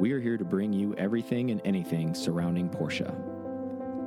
[0.00, 3.08] We are here to bring you everything and anything surrounding Porsche.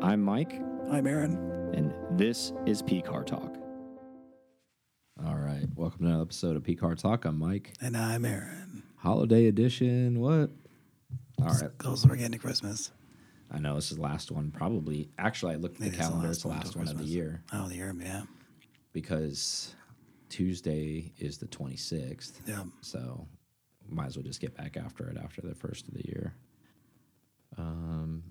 [0.02, 0.60] I'm Mike,
[0.92, 1.36] I'm Aaron.
[1.74, 3.56] and this is P Car Talk.
[5.26, 5.68] All right.
[5.76, 7.26] Welcome to another episode of P Car Talk.
[7.26, 7.74] I'm Mike.
[7.80, 8.82] And I'm Aaron.
[8.98, 10.20] Holiday edition.
[10.20, 10.50] What?
[11.42, 11.78] All right.
[11.78, 12.92] Close we're getting to Christmas.
[13.52, 14.50] I know this is the last one.
[14.52, 15.10] Probably.
[15.20, 16.30] Actually, I looked at Maybe the calendar.
[16.30, 18.24] It's the till last one of the year Oh, the year, yeah.
[18.94, 19.76] because
[20.30, 22.34] Tuesday is the 26th.
[22.48, 22.64] Yeah.
[22.82, 23.28] So
[23.90, 26.34] might as well just get back after it after the first of the year.
[27.58, 28.24] Um,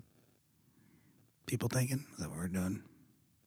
[1.45, 2.81] People thinking, is that what we're doing?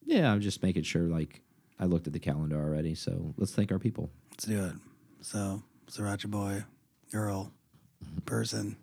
[0.05, 1.03] yeah, I'm just making sure.
[1.03, 1.41] Like,
[1.79, 2.95] I looked at the calendar already.
[2.95, 4.09] So let's thank our people.
[4.31, 4.73] Let's do it.
[5.21, 6.63] So, Sriracha boy,
[7.11, 7.51] girl,
[8.25, 8.77] person,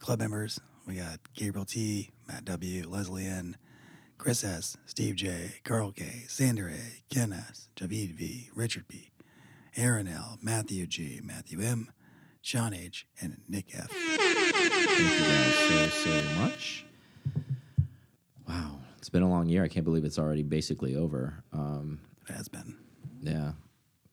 [0.00, 0.60] club members.
[0.86, 3.56] We got Gabriel T, Matt W, Leslie N,
[4.18, 9.10] Chris S, Steve J, Carl K, Sander A, Ken S, Javid V, Richard B,
[9.76, 11.90] Aaron L, Matthew G, Matthew M,
[12.42, 13.90] Sean H, and Nick F.
[13.90, 16.84] Thank you guys so, so much.
[18.48, 18.78] Wow.
[18.98, 19.62] It's been a long year.
[19.64, 21.42] I can't believe it's already basically over.
[21.52, 22.76] Um, It has been.
[23.22, 23.52] Yeah,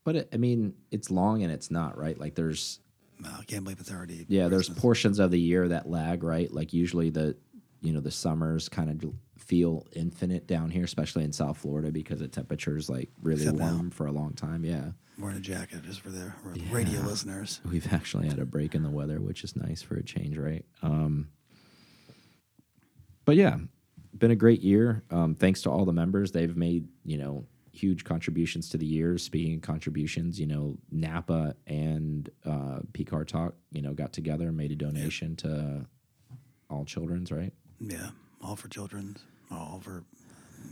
[0.04, 2.18] but it, I mean, it's long and it's not right.
[2.18, 2.80] Like there's
[3.18, 4.26] No, I can't believe it's already.
[4.28, 6.52] yeah, there's portions of the year that lag, right?
[6.52, 7.36] Like usually the
[7.80, 8.98] you know the summers kind of
[9.38, 13.72] feel infinite down here, especially in South Florida because the temperatures like really Except now.
[13.72, 14.64] warm for a long time.
[14.64, 16.32] Yeah, Wearing a jacket just for the
[16.70, 17.60] radio listeners.
[17.70, 20.64] we've actually had a break in the weather, which is nice for a change, right?
[20.82, 21.28] Um,
[23.24, 23.56] but yeah,
[24.16, 25.02] been a great year.
[25.10, 29.16] Um, thanks to all the members, they've made you know huge contributions to the year.
[29.18, 34.56] Speaking of contributions, you know Napa and uh, PCAR Talk, you know, got together and
[34.56, 35.86] made a donation to
[36.70, 37.52] all children's, right?
[37.80, 38.10] Yeah,
[38.42, 39.18] all for children's,
[39.50, 40.04] all for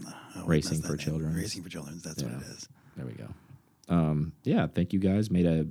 [0.07, 0.99] uh, Racing for name.
[0.99, 1.37] Children's.
[1.37, 2.03] Racing for children's.
[2.03, 2.69] That's what it is.
[2.97, 3.29] There we go.
[3.89, 5.31] Um, yeah, thank you guys.
[5.31, 5.67] Made a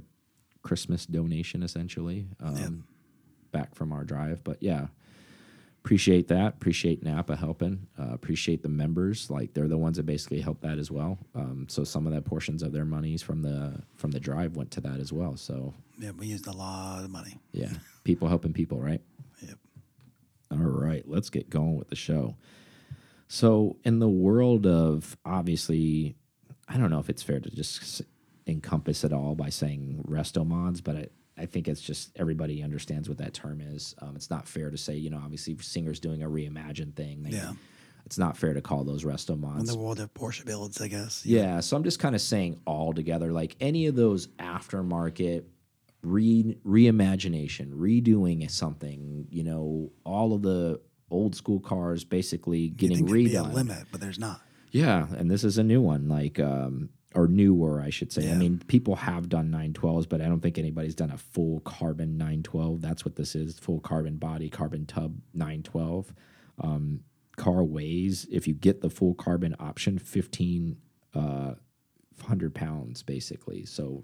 [0.61, 2.85] Christmas donation essentially um,
[3.51, 4.43] back from our drive.
[4.43, 4.87] But yeah,
[5.83, 6.53] appreciate that.
[6.55, 7.87] Appreciate Napa helping.
[7.99, 9.29] Uh, appreciate the members.
[9.29, 11.17] Like they're the ones that basically helped that as well.
[11.35, 14.71] Um, so some of that portions of their monies from the from the drive went
[14.71, 15.35] to that as well.
[15.37, 17.37] So Yeah, we used a lot of money.
[17.51, 17.69] yeah,
[18.03, 19.01] people helping people, right?
[20.51, 22.35] All right, let's get going with the show.
[23.27, 26.15] So, in the world of obviously,
[26.67, 28.01] I don't know if it's fair to just
[28.47, 31.07] encompass it all by saying resto mods, but I,
[31.37, 33.95] I think it's just everybody understands what that term is.
[34.01, 37.23] Um, it's not fair to say, you know, obviously, Singer's doing a reimagined thing.
[37.23, 37.53] They- Yeah.
[38.05, 39.67] It's not fair to call those resto mods.
[39.67, 41.25] In the world of Porsche builds, I guess.
[41.25, 45.45] Yeah, so I'm just kind of saying all together, like any of those aftermarket
[46.05, 50.79] re reimagination, redoing something, you know, all of the
[51.09, 53.53] old school cars basically getting think there'd be a redone.
[53.53, 54.41] limit, but there's not.
[54.71, 58.29] Yeah, and this is a new one, like um, or newer, I should say.
[58.29, 62.17] I mean, people have done 912s, but I don't think anybody's done a full carbon
[62.17, 62.81] 912.
[62.81, 66.13] That's what this is: full carbon body, carbon tub 912.
[66.59, 67.01] Um,
[67.37, 70.77] car weighs, if you get the full carbon option, 15
[71.13, 71.53] uh,
[72.23, 73.65] hundred pounds basically.
[73.65, 74.03] So,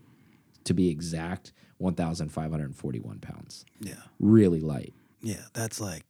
[0.65, 3.65] to be exact, 1,541 pounds.
[3.79, 3.93] Yeah.
[4.19, 4.93] Really light.
[5.21, 5.41] Yeah.
[5.53, 6.03] That's like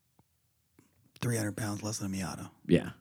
[1.21, 2.49] 300 pounds less than a Miata.
[2.67, 2.91] Yeah.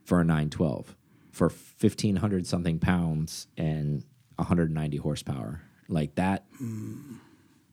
[0.05, 0.97] for a 912
[1.31, 4.05] for 1,500 something pounds and
[4.37, 5.63] 190 horsepower.
[5.89, 6.45] Like that.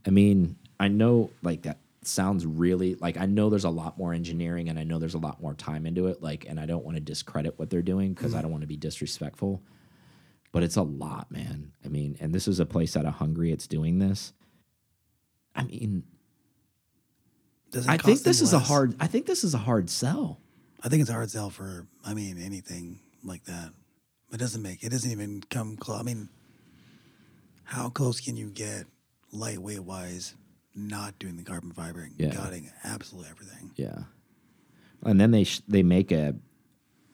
[0.05, 4.13] I mean, I know like that sounds really like I know there's a lot more
[4.13, 6.21] engineering and I know there's a lot more time into it.
[6.21, 8.43] Like, and I don't want to discredit what they're doing because I mm.
[8.43, 9.61] don't want to be disrespectful.
[10.51, 11.73] But it's a lot, man.
[11.85, 13.51] I mean, and this is a place out of Hungary.
[13.51, 14.33] It's doing this.
[15.55, 16.03] I mean,
[17.87, 18.95] I think this is a hard.
[18.99, 20.39] I think this is a hard sell.
[20.81, 23.73] I think it's a hard sell for, I mean, anything like that.
[24.31, 25.99] It doesn't make it doesn't even come close.
[25.99, 26.29] I mean,
[27.63, 28.85] how close can you get
[29.31, 30.35] lightweight wise?
[30.75, 32.33] Not doing the carbon fiber and Yeah.
[32.33, 33.71] cutting absolutely everything.
[33.75, 34.03] Yeah,
[35.03, 36.35] and then they sh they make a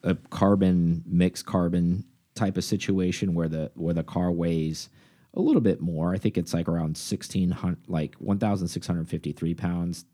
[0.02, 2.04] a carbon mixed carbon
[2.34, 4.88] type of situation where the where the car weighs
[5.34, 6.14] a little bit more.
[6.14, 10.04] I think it's like around sixteen hundred, like one thousand six hundred fifty three pounds.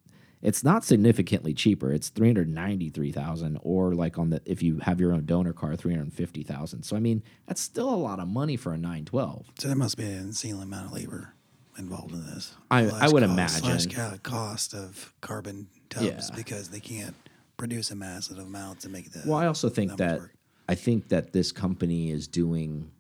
[0.41, 1.93] It's not significantly cheaper.
[1.93, 5.27] It's three hundred ninety three thousand, or like on the if you have your own
[5.27, 6.85] donor car, three hundred fifty thousand.
[6.85, 9.47] So I mean, that's still a lot of money for a nine twelve.
[9.59, 11.35] So there must be an insane amount of labor
[11.79, 12.55] involved in this.
[12.71, 14.19] I- I would cost, imagine.
[14.23, 16.37] cost of carbon tubs Yeah.
[16.37, 17.15] because they can't
[17.57, 19.23] produce a massive amount to make the.
[19.27, 20.35] Well, I also think that work.
[20.69, 22.91] I think that this company is doing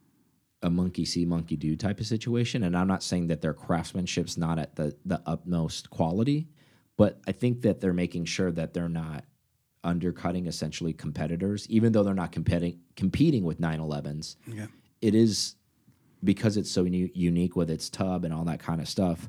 [0.62, 4.36] a monkey see, monkey do type of situation, and I'm not saying that their craftsmanship's
[4.38, 6.48] not at the the utmost quality,
[6.96, 9.24] but I think that they're making sure that they're not
[9.84, 14.36] undercutting essentially competitors, even though they're not competing competing with 911s.
[14.48, 14.66] Okay.
[15.00, 15.56] It is
[16.24, 19.28] because it's so unique with its tub and all that kind of stuff.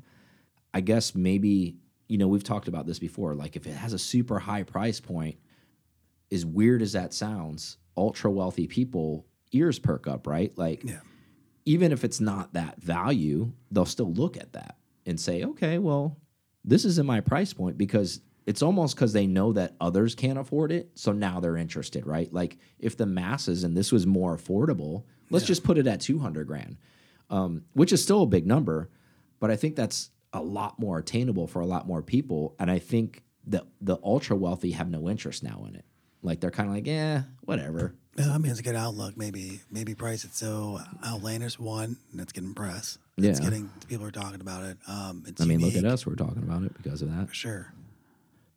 [0.72, 1.76] I guess maybe
[2.08, 3.34] you know we've talked about this before.
[3.34, 5.36] Like if it has a super high price point,
[6.32, 10.56] as weird as that sounds, ultra wealthy people ears perk up, right?
[10.58, 11.00] Like Yeah.
[11.64, 14.76] even if it's not that value, they'll still look at that
[15.06, 16.16] and say, okay, well,
[16.64, 20.38] this is in my price point because it's almost because they know that others can't
[20.38, 20.90] afford it.
[20.94, 22.32] So now they're interested, right?
[22.32, 26.46] Like if the masses and this was more affordable, let's just put it at 200
[26.46, 26.76] grand,
[27.30, 28.90] um, which is still a big number.
[29.40, 32.54] But I think that's a lot more attainable for a lot more people.
[32.58, 35.84] And I think that the ultra wealthy have no interest now in it.
[36.22, 37.94] Like they're kind of like, yeah, whatever.
[38.16, 39.16] Yeah, I mean, it's a good outlook.
[39.16, 41.58] Maybe, maybe price it so outlandish.
[41.58, 42.96] One, and it's getting press.
[43.18, 43.44] It's Yeah.
[43.44, 44.78] getting people are talking about it.
[44.86, 46.06] Um, it's I mean, look at us.
[46.06, 47.28] We're talking about it because of that.
[47.28, 47.74] for sure.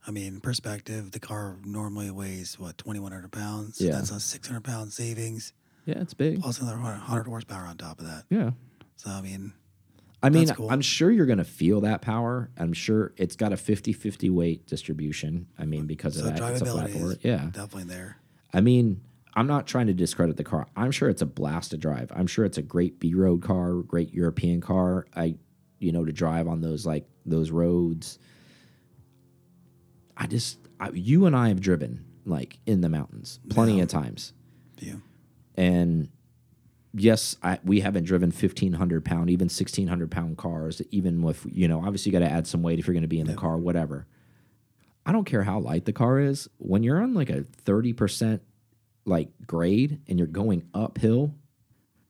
[0.05, 1.11] I mean, perspective.
[1.11, 3.81] The car normally weighs what twenty one hundred pounds.
[3.81, 3.91] Yeah.
[3.91, 5.51] that's a six hundred pound savings
[5.87, 6.41] Yeah, it's big.
[6.41, 8.25] plus another hundred horsepower on top of that.
[8.29, 8.51] Yeah.
[8.97, 9.53] So I mean,
[10.21, 10.69] I mean, cool.
[10.69, 12.49] I'm sure you're going to feel that power.
[12.57, 15.47] I'm sure it's got a 50 50 weight distribution.
[15.57, 17.19] I mean, because so of that, it's a flat board.
[17.21, 17.45] Yeah.
[17.51, 18.17] definitely there.
[18.53, 19.01] I mean,
[19.35, 20.67] I'm not trying to discredit the car.
[20.75, 22.11] I'm sure it's a blast to drive.
[22.15, 25.05] I'm sure it's a great B road car, great European car.
[25.15, 25.35] I,
[25.79, 28.17] you know, to drive on those like those roads.
[30.17, 33.83] I just, I, you and I have driven like in the mountains plenty Yeah.
[33.83, 34.33] of times.
[34.79, 35.01] View.
[35.57, 36.09] And
[36.93, 41.79] yes I, we haven't driven 1500 pound even 1600 pound cars even with you know
[41.79, 43.57] obviously you got to add some weight if you're going to be in the car
[43.57, 44.07] whatever
[45.05, 48.39] i don't care how light the car is when you're on like a 30%
[49.05, 51.33] like grade and you're going uphill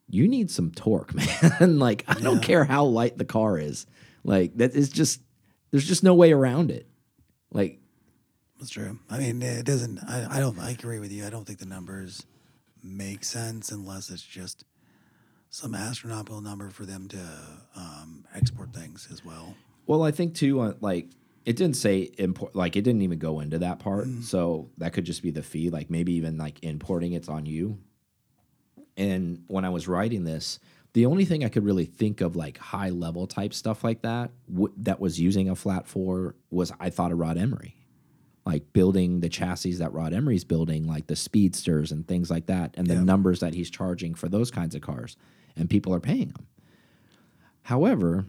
[0.09, 1.13] you need some torque
[1.61, 3.85] man like i don't care how light the car is
[4.23, 5.21] like that is just
[5.71, 6.87] there's just no way around it
[7.51, 7.79] like
[8.59, 8.99] That's true.
[9.09, 9.99] I mean, it doesn't.
[9.99, 10.57] I, I don't.
[10.59, 11.25] I agree with you.
[11.25, 12.25] I don't think the numbers
[12.87, 14.63] make sense unless it's just
[15.49, 17.19] some astronomical number for them to
[17.75, 19.55] um, export things as well.
[19.85, 21.07] Well, I think too, uh, like
[21.45, 24.07] it didn't say import, like it didn't even go into that part.
[24.21, 25.69] So that could just be the fee.
[25.69, 27.79] Like maybe even like importing it's on you.
[28.97, 30.59] And when I was writing this,
[30.91, 34.31] the only thing I could really think of like high level type stuff like that
[34.77, 37.76] that was using a flat four was I thought of Rod Emory,
[38.47, 42.73] like building the chassis that Rod Emory's building, like the speedsters and things like that,
[42.77, 43.03] and the Yeah.
[43.03, 45.17] numbers that he's charging for those kinds of cars,
[45.57, 46.47] and people are paying them.
[47.63, 48.27] However,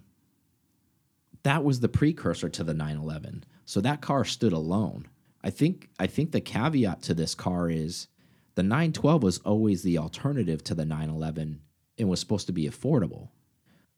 [1.45, 3.45] that was the precursor to the 911.
[3.65, 5.07] So that car stood alone.
[5.45, 8.09] I think I think the caveat to this car is
[8.57, 11.61] the 912 was always the alternative to the 911
[11.97, 13.29] and was supposed to be affordable.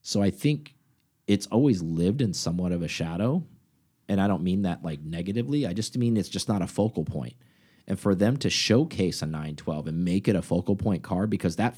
[0.02, 0.74] So I think
[1.26, 3.46] it's always lived in somewhat of a shadow.
[4.10, 5.68] And I don't mean that like negatively.
[5.68, 7.34] I just mean it's just not a focal point.
[7.86, 11.54] And for them to showcase a 912 and make it a focal point car because
[11.56, 11.76] that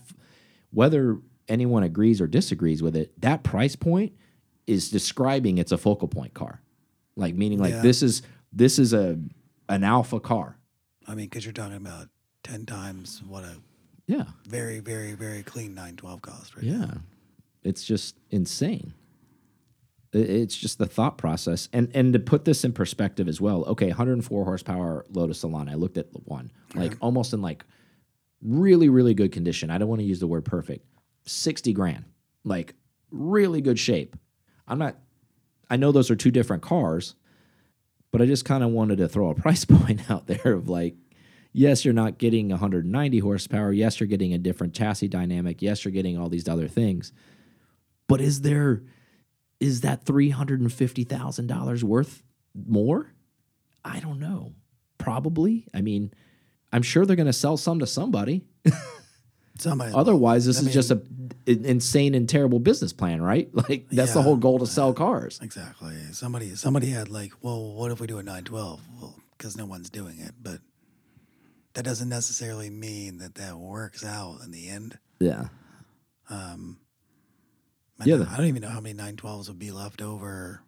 [0.70, 4.12] whether anyone agrees or disagrees with it, that price point
[4.66, 6.62] is describing it's a focal point car.
[7.16, 7.82] Like meaning like Yeah.
[7.82, 9.18] this is this is a
[9.68, 10.56] an alpha car.
[11.06, 12.08] I mean, because you're talking about
[12.42, 13.56] ten times what a
[14.06, 14.24] Yeah.
[14.48, 16.64] very, very, very clean 912 cost, right?
[16.64, 16.72] now.
[16.72, 16.94] Yeah.
[17.62, 18.94] It's just insane.
[20.12, 21.68] It's just the thought process.
[21.72, 25.68] And and to put this in perspective as well, okay, 104 horsepower Lotus Elan.
[25.68, 27.64] I looked at the one, like almost in like
[28.42, 29.70] really, really good condition.
[29.70, 30.86] I don't want to use the word perfect.
[31.24, 32.04] 60 grand.
[32.44, 32.74] Like
[33.10, 34.16] really good shape.
[34.66, 34.96] I'm not
[35.72, 37.14] I know those are two different cars,
[38.10, 40.96] but I just kind of wanted to throw a price point out there of like,
[41.54, 43.72] yes, you're not getting 190 horsepower.
[43.72, 45.62] Yes, you're getting a different chassis dynamic.
[45.62, 47.12] Yes, you're getting all these other things.
[48.06, 48.82] But is there
[49.62, 52.22] is that three hundred and fifty thousand dollars worth
[52.54, 53.12] more?
[53.84, 54.52] I don't know.
[54.98, 55.68] Probably.
[55.72, 56.12] I mean,
[56.72, 58.44] I'm sure they're going to sell some to somebody.
[59.58, 59.92] Somebody.
[59.94, 61.02] Otherwise, this I is mean, just a
[61.46, 63.48] insane and terrible business plan, right?
[63.68, 65.38] Like that's the whole goal to sell cars.
[65.42, 65.94] Exactly.
[66.12, 66.56] Somebody.
[66.56, 68.80] Somebody had like, well, what if we do a nine twelve?
[69.00, 70.60] Well, because no one's doing it, but
[71.74, 74.98] that doesn't necessarily mean that that works out in the end.
[75.20, 75.48] Yeah.
[76.30, 76.78] Um,
[78.02, 80.62] I Yeah, don't- I don't even know how many 912s would be left over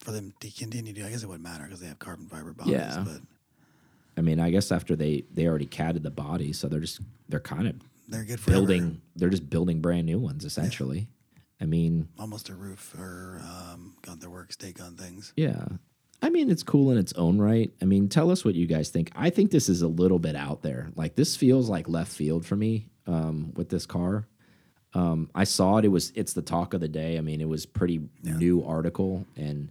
[0.00, 1.06] for them to continue to.
[1.06, 2.72] I guess it wouldn't matter because they have carbon fiber bodies.
[2.74, 3.04] Yeah.
[3.06, 3.20] But
[4.16, 7.40] I mean, I guess after they they already catted the body, so they're just they're
[7.40, 7.76] kind of
[8.08, 9.00] they're good for building.
[9.16, 11.08] They're just building brand new ones essentially.
[11.60, 15.32] I mean, almost a RUF or um, got their work stake on things.
[15.36, 15.64] yeah.
[16.22, 17.70] I mean, it's cool in its own right.
[17.82, 19.10] I mean, tell us what you guys think.
[19.14, 20.90] I think this is a little bit out there.
[20.96, 24.26] Like this feels like left field for me um, with this car.
[24.94, 25.84] Um, I saw it.
[25.84, 27.18] It was it's the talk of the day.
[27.18, 29.70] I mean, it was pretty new article, and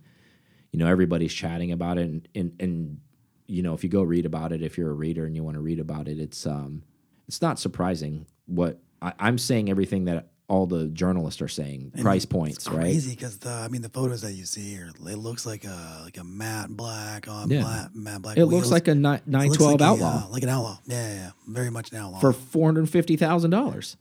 [0.72, 2.08] you know everybody's chatting about it.
[2.08, 3.00] And, and and
[3.48, 5.56] you know if you go read about it, if you're a reader and you want
[5.56, 6.84] to read about it, it's um
[7.28, 8.26] it's not surprising.
[8.48, 12.82] What I, I'm saying, everything that all the journalists are saying, price points, It's right?
[12.82, 16.02] crazy because the I mean the photos that you see are it looks like a
[16.04, 17.62] like a matte black on Yeah.
[17.62, 18.38] black matte black.
[18.38, 20.80] It looks like a ni- It 912 like a, Outlaw uh, like an outlaw.
[20.86, 21.32] Yeah, yeah, yeah.
[21.48, 22.20] very much an outlaw.
[22.20, 23.96] for four hundred fifty thousand dollars.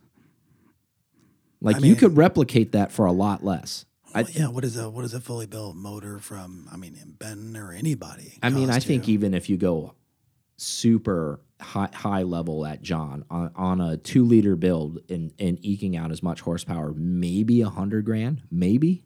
[1.63, 3.85] Like I you could replicate that for a lot less.
[4.13, 6.67] Well, yeah, what is a what is a fully built motor from?
[6.71, 8.37] I mean, Ben or anybody.
[8.43, 9.95] I mean, I think even if you go
[10.57, 15.95] super high, high level at John on, on a two liter build and, and eking
[15.95, 19.03] out as much horsepower, maybe a hundred grand, maybe.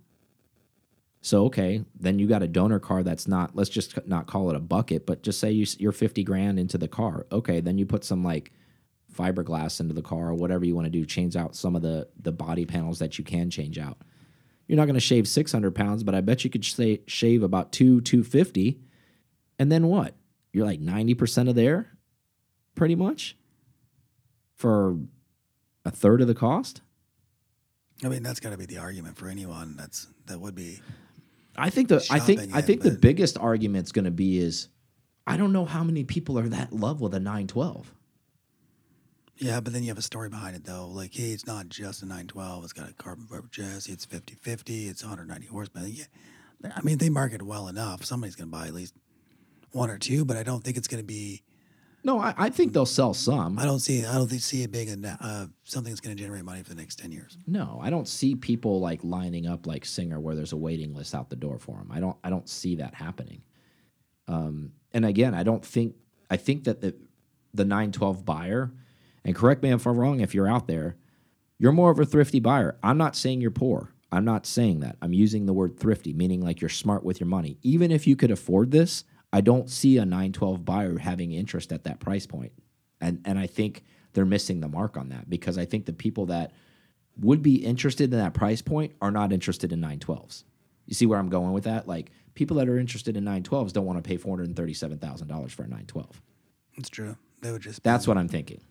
[1.22, 3.56] So okay, then you got a donor car that's not.
[3.56, 6.78] Let's just not call it a bucket, but just say you, you're fifty grand into
[6.78, 7.28] the car.
[7.32, 8.52] Okay, then you put some like
[9.18, 11.06] fiberglass into the car or whatever you want to do.
[11.06, 13.98] Change out some of the the body panels that you can change out.
[14.68, 17.44] You're not going to shave six hundred pounds, but I bet you could say, shave
[17.44, 18.80] about two two fifty,
[19.58, 20.16] and then what?
[20.54, 21.98] You're like ninety percent of there,
[22.76, 23.38] pretty much,
[24.56, 24.98] for
[25.86, 26.82] a third of the cost.
[28.04, 29.76] I mean, that's got to be the argument for anyone.
[29.76, 30.82] That's that would be.
[31.56, 34.68] I think the I think Shopping I think the biggest argument's going to be is
[35.26, 37.92] I don't know how many people are that in love with a 912.
[39.40, 40.88] Yeah, but then you have a story behind it though.
[40.88, 42.64] Like, hey, it's not just a 912.
[42.64, 43.92] It's got a carbon fiber chassis.
[43.92, 44.90] It's 50-50.
[44.90, 45.86] It's 190 horsepower.
[45.86, 46.06] Yeah,
[46.76, 48.04] I mean, they market well enough.
[48.04, 48.96] Somebody's going to buy at least
[49.72, 51.44] one or two, but I don't think it's going to be.
[52.04, 53.60] No, I, I think they'll sell some.
[53.60, 54.06] I don't see.
[54.06, 56.76] I don't see it being a uh, something that's going to generate money for the
[56.76, 57.38] next ten years.
[57.46, 61.14] No, I don't see people like lining up like Singer where there's a waiting list
[61.14, 61.92] out the door for them.
[61.92, 63.42] I don't I don't see that happening.
[64.28, 65.96] Um, and again, I don't think
[66.30, 66.96] I think that the
[67.54, 68.72] the 912 buyer,
[69.28, 70.96] and correct me if I'm wrong if you're out there,
[71.60, 72.78] you're more of a thrifty buyer.
[72.82, 73.94] I'm not saying you're poor.
[74.10, 74.96] I'm not saying that.
[75.02, 77.58] I'm using the word thrifty, meaning like you're smart with your money.
[77.62, 79.04] Even if you could afford this,
[79.34, 82.54] I don't see a 912 buyer having interest at that price point.
[83.02, 86.28] And and I think they're missing the mark on that because I think the people
[86.28, 86.54] that
[87.20, 90.46] would be interested in that price point are not interested in 912s.
[90.86, 91.86] You see where I'm going with that?
[91.86, 96.22] Like people that are interested in 912s don't want to pay $437,000 for a 912.
[96.78, 97.18] It's true.
[97.42, 97.84] They would just.
[97.84, 98.62] That's what I'm thinking.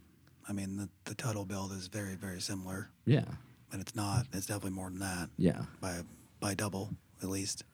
[0.48, 3.24] I mean, the, the Tuthill build is very very similar, Yeah.
[3.70, 4.26] but it's not.
[4.32, 5.64] It's definitely more than that Yeah.
[5.80, 6.02] by
[6.40, 6.90] by double
[7.22, 7.64] at least.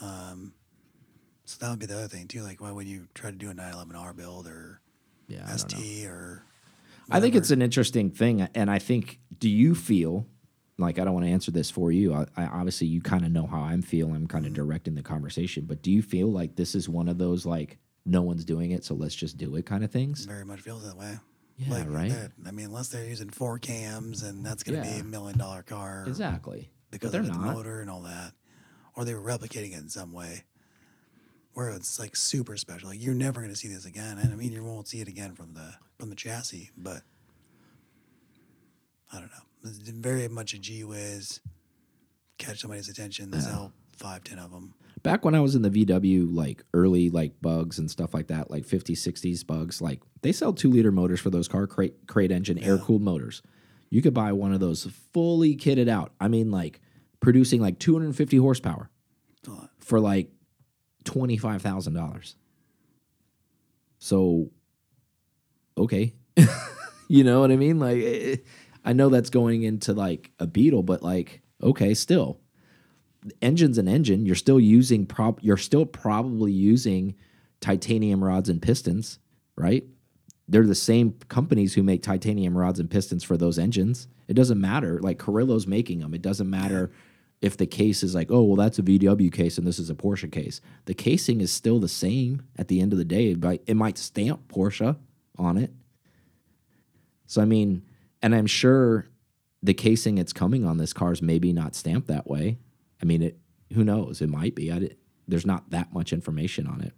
[0.00, 0.54] Um,
[1.44, 2.42] so that would be the other thing too.
[2.42, 4.80] Like, why would you try to do a 911R build or
[5.28, 5.46] Yeah.
[5.56, 6.44] ST or?
[7.10, 9.18] I think it's an interesting thing, and I think.
[9.38, 10.24] Do you feel
[10.78, 12.14] like I don't want to answer this for you?
[12.14, 14.14] I, I obviously you kind of know how I'm feeling.
[14.14, 17.18] I'm kind of directing the conversation, but do you feel like this is one of
[17.18, 20.24] those like no one's doing it, so let's just do it kind of things?
[20.26, 21.18] very much feels that way.
[21.58, 22.10] Yeah, like right.
[22.10, 22.32] that.
[22.46, 25.62] I mean, unless they're using four cams, and that's going to be a million dollar
[25.62, 27.54] car Exactly, because they're of its not.
[27.54, 28.32] motor and all that,
[28.96, 30.44] or they were replicating it in some way,
[31.52, 32.88] where it's like super special.
[32.88, 35.08] Like you're never going to see this again, and I mean, you won't see it
[35.08, 37.02] again from the from the chassis, but
[39.12, 39.70] I don't know.
[39.70, 41.40] It's very much a G whiz.
[42.38, 44.74] Catch somebody's attention, sell five, ten of them.
[45.02, 48.50] Back when I was in the VW, like early like bugs and stuff like that,
[48.50, 52.30] like 50s, 60s bugs, like they sell two liter motors for those car crate, crate
[52.30, 53.42] engine air cooled motors.
[53.90, 56.12] You could buy one of those fully kitted out.
[56.20, 56.80] I mean, like
[57.20, 58.90] producing like 250 horsepower
[59.80, 60.30] for like
[61.04, 62.34] $25,000.
[63.98, 64.50] So,
[65.76, 66.14] okay.
[67.08, 67.78] you know what I mean?
[67.78, 68.36] Like, eh,
[68.84, 72.40] I know that's going into like a Beetle, but like, okay, still
[73.40, 74.26] engine's an engine.
[74.26, 75.38] You're still using prop.
[75.42, 77.14] You're still probably using
[77.60, 79.18] titanium rods and pistons,
[79.56, 79.84] right?
[80.48, 84.08] They're the same companies who make titanium rods and pistons for those engines.
[84.28, 84.98] It doesn't matter.
[85.00, 86.14] Like Carrillo's making them.
[86.14, 86.90] It doesn't matter
[87.40, 89.94] if the case is like, oh, well, that's a VW case and this is a
[89.94, 90.60] Porsche case.
[90.84, 93.98] The casing is still the same at the end of the day, but it might
[93.98, 94.96] stamp Porsche
[95.36, 95.72] on it.
[97.26, 97.82] So, I mean,
[98.20, 99.08] and I'm sure
[99.62, 102.58] the casing it's coming on this car is maybe not stamped that way.
[103.02, 103.38] I mean, it.
[103.74, 104.20] Who knows?
[104.22, 104.70] It might be.
[104.70, 106.92] I di- there's not that much information on it,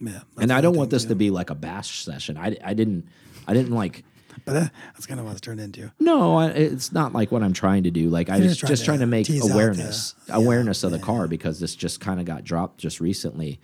[0.00, 0.20] Yeah.
[0.40, 2.36] and I don't want this to be like a bash session.
[2.36, 3.06] I, I didn't
[3.46, 4.04] I didn't like.
[4.44, 5.90] But that, that's kind of what it's turned into.
[5.98, 8.10] No, I, it's not like what I'm trying to do.
[8.10, 10.84] Like I was just just trying trying to to make out the- awareness yeah, awareness
[10.84, 13.60] of the car because this just kind of got dropped just recently.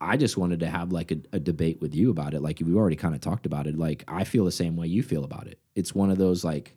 [0.00, 2.40] I just wanted to have like a, a debate with you about it.
[2.40, 3.76] Like we already kind of talked about it.
[3.76, 5.58] Like I feel the same way you feel about it.
[5.74, 6.76] It's one of those like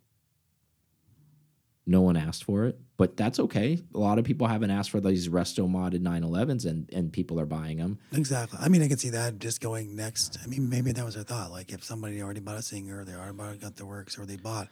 [1.85, 3.81] no one asked for it, but that's okay.
[3.95, 7.45] A lot of people haven't asked for these resto modded 911s and and people are
[7.45, 7.97] buying them.
[8.11, 8.59] Exactly.
[8.61, 10.37] I mean, I can see that just going next.
[10.43, 11.49] I mean, maybe that was their thought.
[11.49, 14.35] Like, if somebody already bought a singer, they already bought a Gunther Werks, or they
[14.35, 14.67] bought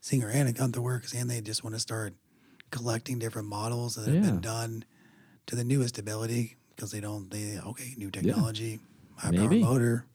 [0.00, 2.14] singer and a Gunther Werks, and they just want to start
[2.70, 4.86] collecting different models that have been done
[5.44, 7.30] to the newest ability because they don't.
[7.30, 8.80] They okay, new technology,
[9.18, 10.06] high power motor.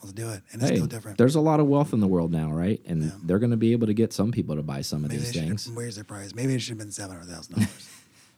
[0.00, 1.18] Let's do it, and it's Hey, still different.
[1.18, 2.80] there's a lot of wealth in the world now, right?
[2.86, 3.10] And Yeah.
[3.24, 5.32] they're going to be able to get some people to buy some of Maybe these
[5.32, 5.68] things.
[5.68, 6.34] raised their price.
[6.34, 7.88] Maybe it should have been seven hundred thousand dollars.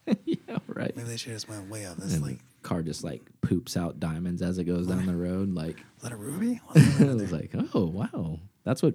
[0.25, 0.97] yeah, right.
[0.97, 1.97] Maybe they should have just went way up.
[1.99, 5.55] This and like car just like poops out diamonds as it goes down the road.
[5.55, 6.61] Like is that a ruby?
[6.75, 8.95] It was like, oh wow, that's what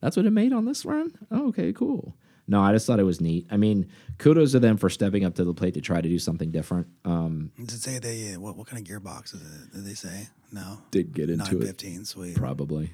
[0.00, 1.12] that's what it made on this run.
[1.30, 2.14] Oh, okay, cool.
[2.46, 3.46] No, I just thought it was neat.
[3.50, 6.18] I mean, kudos to them for stepping up to the plate to try to do
[6.18, 6.86] something different.
[7.04, 9.72] Um, Did it say they what what kind of gearbox is it?
[9.72, 10.78] Did they say no?
[10.90, 12.36] did get into Nine it fifteen, sweet.
[12.36, 12.90] probably,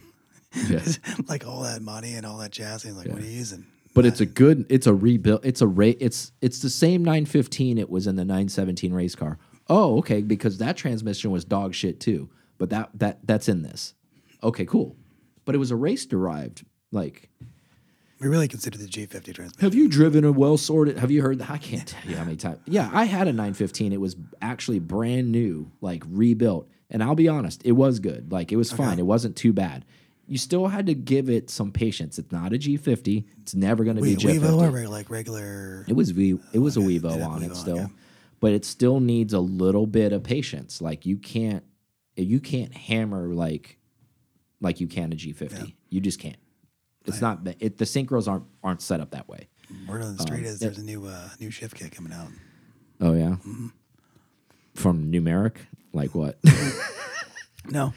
[0.68, 0.80] yeah.
[1.28, 2.90] like all that money and all that chassis.
[2.90, 3.66] Like, what are you using?
[3.94, 7.78] But it's a good, it's a rebuild, it's a rate, it's it's the same 915
[7.78, 9.38] it was in the 917 race car.
[9.68, 12.30] Oh, okay, because that transmission was dog shit too.
[12.58, 13.94] But that that that's in this.
[14.42, 14.96] Okay, cool.
[15.44, 16.64] But it was a race derived.
[16.92, 17.28] Like,
[18.20, 19.60] We really consider the G50 transmission.
[19.60, 20.98] have you driven a well sorted?
[20.98, 21.50] Have you heard that?
[21.50, 22.58] I can't tell you how many times.
[22.66, 23.92] Yeah, I had a 915.
[23.92, 26.68] It was actually brand new, like rebuilt.
[26.90, 28.32] And I'll be honest, it was good.
[28.32, 28.98] Like it was fine.
[28.98, 29.84] It wasn't too bad.
[30.26, 32.18] You still had to give it some patience.
[32.18, 33.24] It's not a G50.
[33.42, 34.40] It's never going to be Wait, G50.
[34.40, 35.84] Wevo or like regular?
[35.88, 36.38] It was V.
[36.52, 37.92] It was a oh, Wevo yeah, on it Wevo, still, okay.
[38.40, 40.82] but it still needs a little bit of patience.
[40.82, 41.64] Like you can't,
[42.16, 43.78] you can't hammer like,
[44.60, 45.74] like you can a G50.
[45.88, 46.36] You just can't.
[47.08, 47.40] It's not.
[47.60, 49.48] It, the synchros aren't aren't set up that way.
[49.88, 50.68] Word on the street is yeah.
[50.68, 52.28] there's a new uh, new shift kit coming out.
[53.00, 53.36] Oh yeah.
[53.46, 53.68] Mm-hmm.
[54.74, 55.56] From numeric,
[55.92, 56.38] like what?
[57.70, 57.92] No,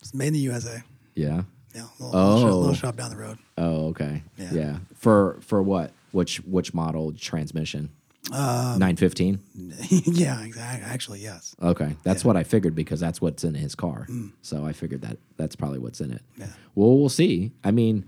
[0.00, 0.82] it's made in the USA.
[1.14, 1.42] yeah.
[1.74, 2.58] Yeah, little, little, shop, Oh.
[2.58, 3.38] little shop down the road.
[3.56, 4.22] Oh okay.
[4.36, 4.50] Yeah.
[4.52, 4.76] Yeah.
[4.94, 5.92] For for what?
[6.10, 7.88] Which which model transmission?
[8.30, 9.40] Um, Nine fifteen.
[9.88, 10.84] yeah, exactly.
[10.84, 11.56] Actually, yes.
[11.62, 14.06] Okay, that's what I figured because that's what's in his car.
[14.42, 16.20] So I figured that that's probably what's in it.
[16.36, 16.40] Mm.
[16.40, 16.46] Yeah.
[16.74, 17.52] Well, we'll see.
[17.64, 18.04] I mean,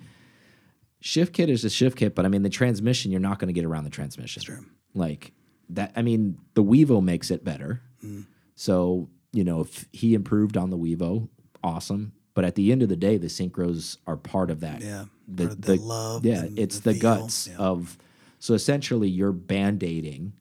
[1.04, 3.12] shift kit is a shift kit, but I mean the transmission.
[3.12, 4.42] You're not going to get around the transmission.
[4.42, 4.64] true.
[4.94, 5.32] Like
[5.70, 5.92] that.
[5.94, 7.82] I mean, the Wevo makes it better.
[8.02, 8.26] Mm.
[8.54, 11.28] So you know, if he improved on the Wevo,
[11.62, 12.12] awesome.
[12.34, 14.80] But at the end of the day, the synchros are part of that.
[14.80, 17.56] Yeah, The, of the love Yeah, it's the the, guts yeah.
[17.58, 17.98] of.
[18.40, 20.34] So essentially, you're band aiding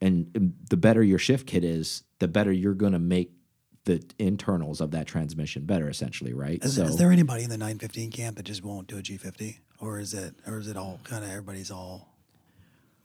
[0.00, 3.32] and the better your shift kit is, the better you're going to make
[3.86, 5.88] the internals of that transmission better.
[5.88, 6.62] Essentially, right?
[6.62, 9.58] Is, so is there anybody in the 915 camp that just won't do a G50,
[9.80, 12.08] or is it, or is it all kind of everybody's all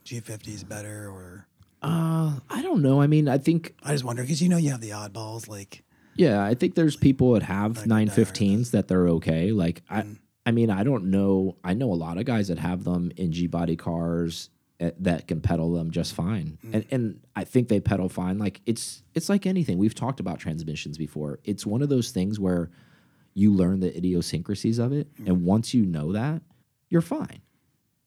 [0.04, 1.46] G50 is better, or
[1.82, 3.00] uh, I don't know.
[3.00, 5.82] I mean, I think I just wonder because you know you have the oddballs like
[6.14, 8.12] yeah, I think there's people that have Like nine diehard.
[8.12, 9.50] fifteens that they're okay.
[9.52, 10.18] Like I, Mm.
[10.44, 11.56] I mean, I don't know.
[11.62, 14.50] I know a lot of guys that have them in G body cars
[14.98, 16.74] that can pedal them just fine, Mm.
[16.74, 18.38] and and I think they pedal fine.
[18.38, 19.78] Like it's it's like anything.
[19.78, 21.38] We've talked about transmissions before.
[21.44, 22.70] It's one of those things where
[23.34, 25.26] you learn the idiosyncrasies of it, Mm.
[25.28, 26.42] and once you know that,
[26.88, 27.40] you're fine.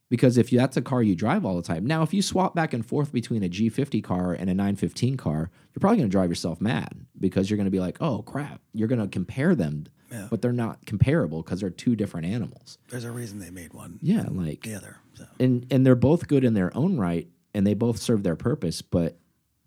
[0.08, 2.74] Because if that's a car you drive all the time, now if you swap back
[2.74, 6.30] and forth between a G50 car and a 915 car, you're probably going to drive
[6.30, 9.86] yourself mad because you're going to be like, "Oh crap!" You're going to compare them,
[10.12, 10.28] Yeah.
[10.30, 12.78] but they're not comparable because they're two different animals.
[12.90, 14.00] there's a reason they made one.
[14.02, 14.98] Yeah, and like the other.
[15.16, 18.36] So and and they're both good in their own right, and they both serve their
[18.36, 18.82] purpose.
[18.82, 19.18] But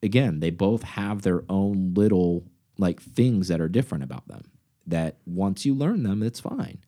[0.02, 2.44] again, they both have their own little
[2.78, 4.44] like things that are different about them.
[4.86, 6.78] That once you learn them, it's fine.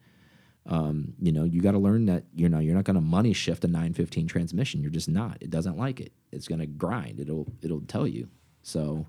[0.67, 3.33] Um, you know, you got to learn that you know you're not going to money
[3.33, 4.81] shift a 915 transmission.
[4.83, 5.39] You're just not.
[5.41, 6.13] It doesn't like it.
[6.33, 7.19] It's going to grind.
[7.19, 8.29] It'll it'll tell you.
[8.63, 9.07] So,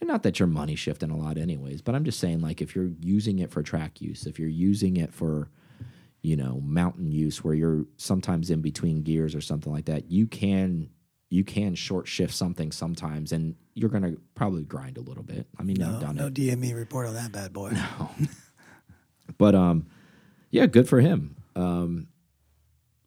[0.00, 1.82] and not that you're money shifting a lot, anyways.
[1.82, 4.96] But I'm just saying, like, if you're using it for track use, if you're using
[4.96, 5.50] it for
[6.22, 10.26] you know mountain use where you're sometimes in between gears or something like that you
[10.26, 10.88] can
[11.30, 15.62] you can short shift something sometimes and you're gonna probably grind a little bit i
[15.62, 17.70] mean no, i've done no it DME report on that bad boy.
[17.98, 18.10] No
[19.38, 19.86] but um
[20.50, 22.08] yeah good for him um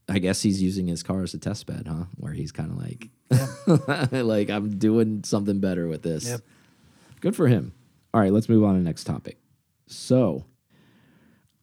[0.08, 2.06] I guess he's using his car as a test bed, huh?
[2.16, 6.28] Where he's kind of like, like I'm doing something better with this.
[6.28, 6.42] Yep.
[7.20, 7.74] Good for him.
[8.14, 9.38] All right, let's move on to the next topic.
[9.88, 10.46] So,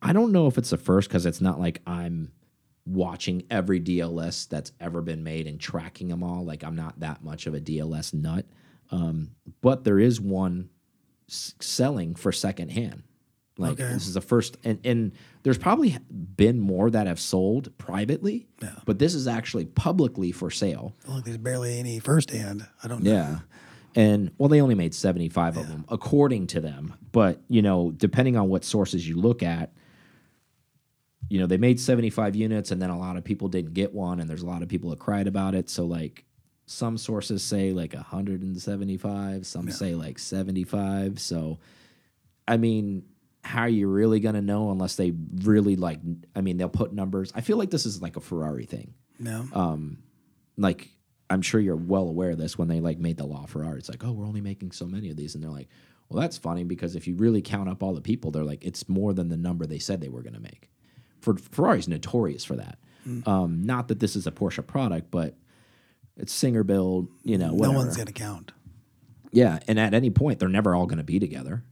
[0.02, 2.32] I don't know if it's the first because it's not like I'm
[2.84, 6.44] watching every DLS that's ever been made and tracking them all.
[6.44, 8.46] Like I'm not that much of a DLS nut,
[8.90, 10.70] um, but there is one
[11.28, 13.02] selling for secondhand.
[13.58, 13.92] Like Okay.
[13.94, 18.76] this is the first, and and there's probably been more that have sold privately, Yeah.
[18.84, 20.94] but this is actually publicly for sale.
[21.08, 22.66] Look, there's barely any firsthand.
[22.84, 23.10] I don't know.
[23.10, 23.38] Yeah.
[23.96, 26.94] And well, they only made 75 of them, according to them.
[27.12, 29.72] But, you know, depending on what sources you look at,
[31.30, 34.20] you know, they made 75 units and then a lot of people didn't get one.
[34.20, 35.70] And there's a lot of people that cried about it.
[35.70, 36.26] So, like,
[36.66, 41.18] some sources say like 175, some say like 75.
[41.18, 41.58] So,
[42.46, 43.04] I mean,
[43.44, 46.00] how are you really going to know unless they really like,
[46.34, 47.32] I mean, they'll put numbers.
[47.34, 49.46] I feel like this is like a Ferrari thing No.
[49.52, 49.98] Um,
[50.58, 50.90] like
[51.28, 53.78] I'm sure you're well aware of this when they like made the LaFerrari.
[53.78, 55.68] It's like, oh, we're only making so many of these, and they're like,
[56.08, 58.88] well, that's funny because if you really count up all the people, they're like, it's
[58.88, 60.70] more than the number they said they were going to make.
[61.20, 62.78] For Ferrari's notorious for that.
[63.26, 65.34] Um, not that this is a Porsche product, but
[66.16, 68.52] it's Singer build, you know, no one's gonna count.
[69.32, 71.62] yeah, and at any point, they're never all going to be together.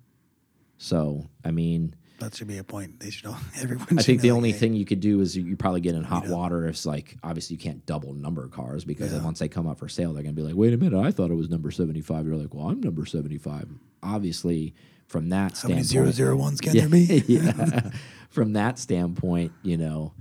[0.78, 3.00] So, I mean, That should be a point.
[3.00, 3.36] They should all.
[3.60, 3.86] Everyone.
[3.98, 6.26] I think the only thing you could do is you, you probably get in hot
[6.26, 6.64] water.
[6.64, 9.78] If it's like obviously you can't double number cars because then once they come up
[9.78, 12.00] for sale, they're gonna be like, wait a minute, I thought it was number seventy
[12.00, 12.26] five.
[12.26, 13.68] You're like, well, I'm number seventy five.
[14.02, 14.74] Obviously,
[15.06, 17.24] from that How standpoint, zero zero ones can yeah, there be?
[17.28, 17.90] yeah.
[18.30, 20.14] from that standpoint, you know,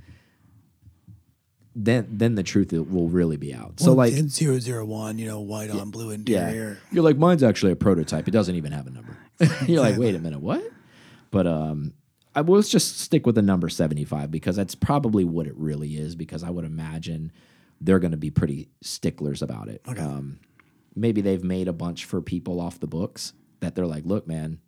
[1.74, 3.80] then then the truth will really be out.
[3.80, 6.80] so like, and zero zero one, you know, white on blue yeah, interior.
[6.92, 8.28] you're like, mine's actually a prototype.
[8.28, 9.18] It doesn't even have a number.
[9.68, 10.62] you're like, wait a minute, what?
[11.34, 11.94] But um,
[12.36, 16.16] I will just stick with the number 75 because that's probably what it really is.
[16.16, 17.32] Because I would imagine
[17.82, 19.82] they're going to be pretty sticklers about it.
[20.04, 20.40] Um,
[20.96, 24.60] maybe they've made a bunch for people off the books that they're like, look, man,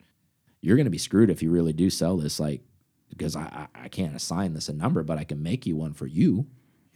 [0.61, 2.39] you're going to be screwed if you really do sell this.
[2.39, 2.61] Like,
[3.09, 5.93] because I, I I can't assign this a number, but I can make you one
[5.93, 6.47] for you,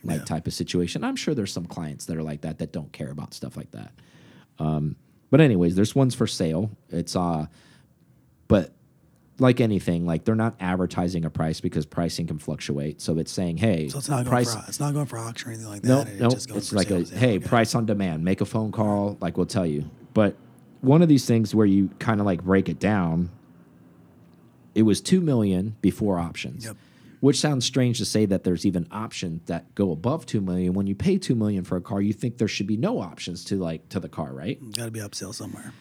[0.04, 1.04] like type of situation.
[1.04, 3.70] I'm sure there's some clients that are like that that don't care about stuff like
[3.72, 3.94] that.
[4.58, 4.96] Um,
[5.30, 6.72] but anyways, there's ones for sale.
[6.90, 7.46] It's uh,
[8.48, 8.74] but
[9.40, 13.02] like anything, like they're not advertising a price because pricing can fluctuate.
[13.02, 14.54] So it's saying, hey, So it's not going price.
[14.54, 15.88] for it's not going for auction or anything like that.
[15.88, 17.40] No, It's no, just it's like a hey, okay.
[17.40, 18.24] price on demand.
[18.24, 19.90] Make a phone call, like we'll tell you.
[20.14, 20.36] But
[20.82, 23.30] one of these things where you kind of like break it down,
[24.76, 26.66] it was two million before options.
[26.66, 26.78] Yep.
[27.22, 30.74] Which sounds strange to say that there's even options that go above two million.
[30.74, 33.44] When you pay two million for a car, you think there should be no options
[33.46, 34.58] to like to the car, right?
[34.72, 35.74] Got to be upsell somewhere.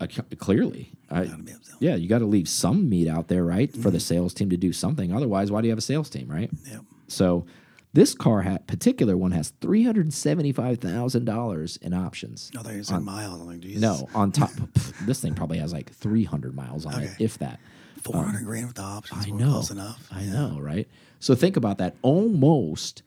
[0.00, 0.06] Uh,
[0.38, 1.76] clearly, I, Got to be upsell.
[1.80, 4.56] yeah, you got to leave some meat out there, right, for the sales team to
[4.56, 5.12] do something.
[5.12, 6.50] Otherwise, why do you have a sales team, right?
[6.68, 6.80] Yep.
[7.08, 7.46] So
[7.92, 12.50] this car, hat particular one, has three hundred seventy-five thousand dollars in options.
[12.58, 13.40] I thought you were miles.
[13.40, 13.80] I'm like, Jesus.
[13.82, 17.38] No, on top, pff, this thing probably has like three hundred miles on it, if
[17.38, 17.60] that.
[18.02, 19.26] four hundred grand with the options.
[19.26, 20.08] I know, Close enough.
[20.10, 20.88] I know, right?
[21.20, 21.94] So think about that.
[22.02, 23.02] Almost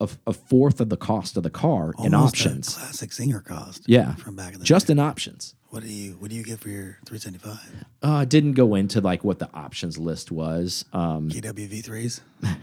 [0.00, 2.74] a, a fourth of the cost of the car in Almost a options.
[2.74, 3.82] classic singer cost.
[3.86, 4.92] Yeah, From back in the just day.
[4.92, 5.54] in options.
[5.70, 7.84] What do you What do you get for your 375?
[8.02, 10.84] Uh, didn't go into like what the options list was.
[10.92, 12.20] Um, KW V3s.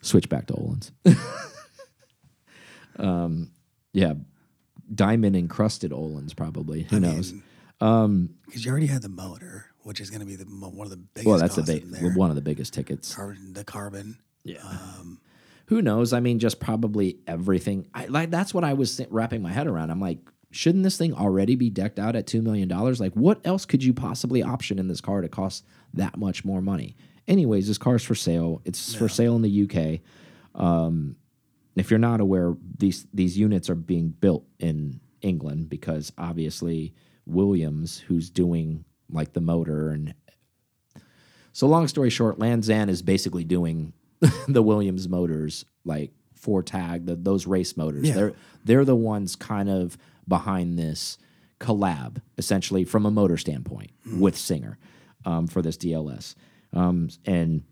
[0.00, 0.90] switch back to Öhlins.
[2.98, 3.50] um,
[3.92, 4.14] yeah,
[4.92, 6.82] diamond encrusted Öhlins probably.
[6.90, 7.32] Who knows?
[7.78, 10.96] Because you already had the motor, which is going to be the one of the
[10.96, 11.26] biggest.
[11.26, 12.12] well, that's the costs big in there.
[12.14, 13.14] one of the biggest tickets.
[13.14, 14.18] Carbon, the carbon.
[14.42, 14.58] Yeah.
[14.64, 15.20] Um,
[15.66, 16.12] Who knows?
[16.12, 17.86] I mean, just probably everything.
[17.94, 19.90] I like that's what I was wrapping my head around.
[19.90, 20.18] I'm like,
[20.54, 23.00] shouldn't this thing already be decked out at two million dollars?
[23.00, 26.60] Like, what else could you possibly option in this car to cost that much more
[26.60, 26.96] money?
[27.26, 28.62] Anyways, this car's for sale.
[28.64, 30.00] It's for sale in the UK.
[30.60, 31.16] Um,
[31.74, 36.94] if you're not aware, these these units are being built in England because obviously
[37.26, 40.14] Williams, who's doing like the motor and
[41.52, 43.92] so long story short, Lanzante is basically doing
[44.48, 46.12] the Williams motors, like
[46.44, 48.06] for tag, the, those race motors.
[48.06, 48.14] Yeah.
[48.14, 48.32] They're
[48.64, 49.96] they're the ones kind of
[50.28, 51.16] behind this
[51.58, 54.78] collab, essentially from a motor standpoint with Singer
[55.24, 56.34] um, for this DLS.
[56.74, 57.62] Um, and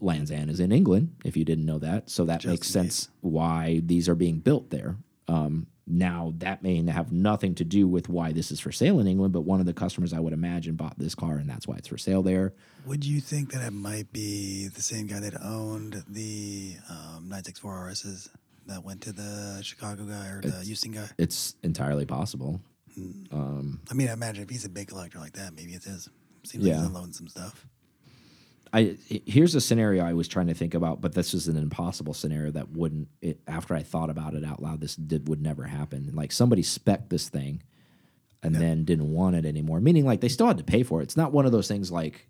[0.00, 4.08] Lanzante is in England, if you didn't know that, so that makes sense why these
[4.08, 4.96] are being built there.
[5.28, 9.06] Um, now that may have nothing to do with why this is for sale in
[9.06, 11.76] England, but one of the customers I would imagine bought this car, and that's why
[11.76, 12.52] it's for sale there.
[12.86, 17.88] would you think that it might be the same guy that owned the um, 964
[17.90, 18.28] RSs
[18.66, 21.08] that went to the Chicago guy or the Houston guy?
[21.18, 22.60] It's entirely possible.
[23.32, 26.08] I mean, I imagine if he's a big collector like that, maybe it is.
[26.44, 26.74] Seems Yeah.
[26.74, 27.66] like he's unloading some stuff.
[28.72, 32.14] I here's a scenario I was trying to think about, but this is an impossible
[32.14, 33.08] scenario that wouldn't.
[33.20, 36.10] It, after I thought about it out loud, this did would never happen.
[36.14, 37.62] Like somebody spec this thing,
[38.42, 39.80] and then didn't want it anymore.
[39.80, 41.04] Meaning, like they still had to pay for it.
[41.04, 42.28] It's not one of those things like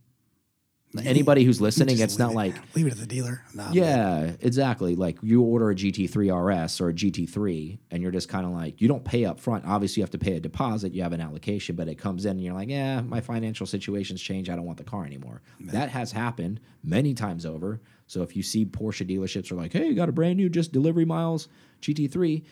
[1.05, 1.99] anybody who's listening.
[1.99, 3.43] It's not leave like leave it at the dealer.
[3.55, 3.73] Nah, man.
[3.75, 4.95] yeah, exactly.
[4.95, 8.81] Like you order a GT3 RS or a GT3, and you're just kind of like,
[8.81, 9.65] you don't pay up front.
[9.67, 10.93] Obviously, you have to pay a deposit.
[10.93, 14.21] You have an allocation, but it comes in, and you're like, yeah, my financial situation's
[14.21, 14.51] changed.
[14.51, 15.43] I don't want the car anymore.
[15.61, 17.81] That has happened many times over.
[18.07, 20.73] So if you see Porsche dealerships are like, hey, you got a brand new just
[20.73, 21.49] delivery miles
[21.81, 22.45] GT3,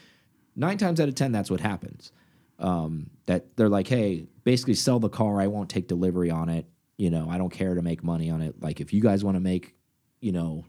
[0.56, 2.12] nine times out of ten, that's what happens.
[2.58, 5.40] Um, that they're like, hey, basically sell the car.
[5.40, 6.66] I won't take delivery on it.
[7.00, 8.60] You know, I don't care to make money on it.
[8.60, 9.74] Like if you guys want to make,
[10.20, 10.64] you know,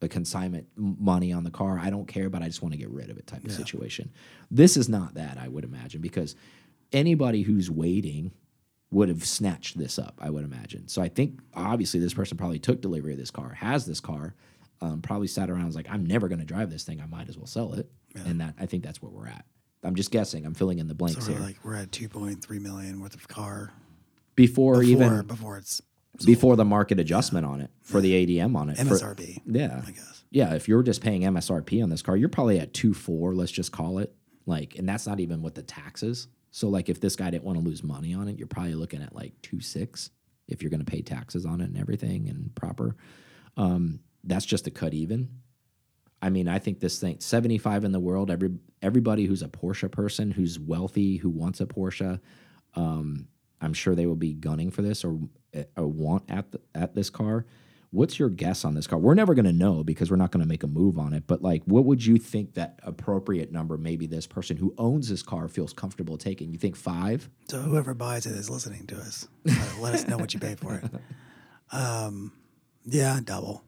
[0.00, 1.78] a consignment money on the car.
[1.78, 4.12] I don't care, but I just want to get rid of it type of situation.
[4.50, 6.36] This is not that, I would imagine, because
[6.92, 8.32] anybody who's waiting
[8.90, 10.88] would have snatched this up, I would imagine.
[10.88, 14.34] So I think obviously this person probably took delivery of this car, has this car,
[14.80, 17.00] um, probably sat around and was like, I'm never going to drive this thing.
[17.00, 17.90] I might as well sell it.
[18.14, 19.44] And that I think that's where we're at.
[19.82, 20.46] I'm just guessing.
[20.46, 21.46] I'm filling in the blanks So we're here.
[21.46, 23.72] like we're at 2.3 million worth of car
[24.38, 25.80] before, before even before it's
[26.24, 28.78] before the market adjustment on it for the ADM on it.
[28.78, 29.40] for- MSRP.
[29.46, 29.82] yeah.
[29.86, 30.24] I guess.
[30.30, 33.34] Yeah, if you're just paying MSRP on this car, you're probably at two four.
[33.34, 34.14] Let's just call it
[34.46, 36.28] like, and that's not even with the taxes.
[36.50, 39.02] So like, if this guy didn't want to lose money on it, you're probably looking
[39.02, 40.10] at like two six
[40.48, 42.96] if you're going to pay taxes on it and everything and proper.
[43.56, 45.28] Um, that's just a cut even.
[46.20, 48.30] I mean, I think this thing 75 in the world.
[48.30, 48.50] Every
[48.82, 52.20] everybody who's a Porsche person, who's wealthy, who wants a Porsche,
[52.74, 53.28] um,
[53.60, 55.18] I'm sure they will be gunning for this or
[55.76, 57.46] or want at the, at this car.
[57.90, 58.98] What's your guess on this car?
[58.98, 61.24] We're never going to know because we're not going to make a move on it.
[61.26, 63.78] But like, what would you think that appropriate number?
[63.78, 66.52] Maybe this person who owns this car feels comfortable taking.
[66.52, 67.30] You think five?
[67.48, 69.26] So whoever buys it is listening to us.
[69.46, 70.84] Let, let us know what you pay for it.
[71.70, 72.32] Um,
[72.84, 73.62] yeah, double.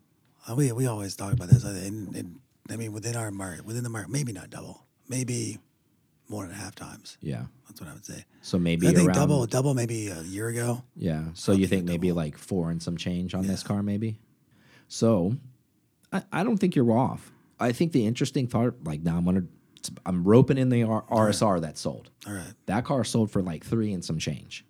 [0.49, 1.65] Uh, we we always talk about this.
[1.65, 5.59] uh, And, and I mean, within our market, within the market, maybe not double, maybe
[6.31, 7.19] one and a half times.
[7.21, 7.45] Yeah.
[7.69, 8.25] That's what I would say.
[8.43, 10.83] So maybe I think around double, double, maybe a year ago.
[10.97, 11.25] Yeah.
[11.35, 14.19] So you think maybe like four and some change on this car, maybe?
[14.89, 15.37] So
[16.13, 17.33] I, I don't think you're off.
[17.59, 19.45] I think the interesting thought, like now I'm gonna,
[20.07, 22.11] I'm roping in the R- RSR that sold.
[22.27, 22.55] All right.
[22.67, 24.65] That car sold for like three and some change.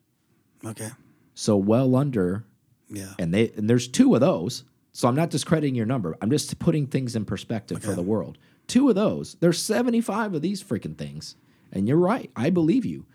[0.65, 0.89] Okay.
[1.35, 2.45] So well under,
[2.91, 3.15] Yeah.
[3.19, 4.65] and they and there's two of those.
[4.93, 6.17] So I'm not discrediting your number.
[6.21, 8.39] I'm just putting things in perspective for the world.
[8.67, 9.37] Two of those.
[9.41, 11.37] There's 75 of these freaking things,
[11.73, 12.31] and you're right.
[12.37, 13.07] I believe you.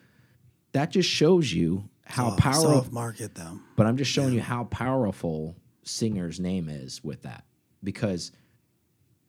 [0.71, 2.93] That just shows you how powerful.
[2.93, 3.59] Market though.
[3.75, 7.45] But I'm just showing you how powerful Singer's name is with that.
[7.83, 8.31] Because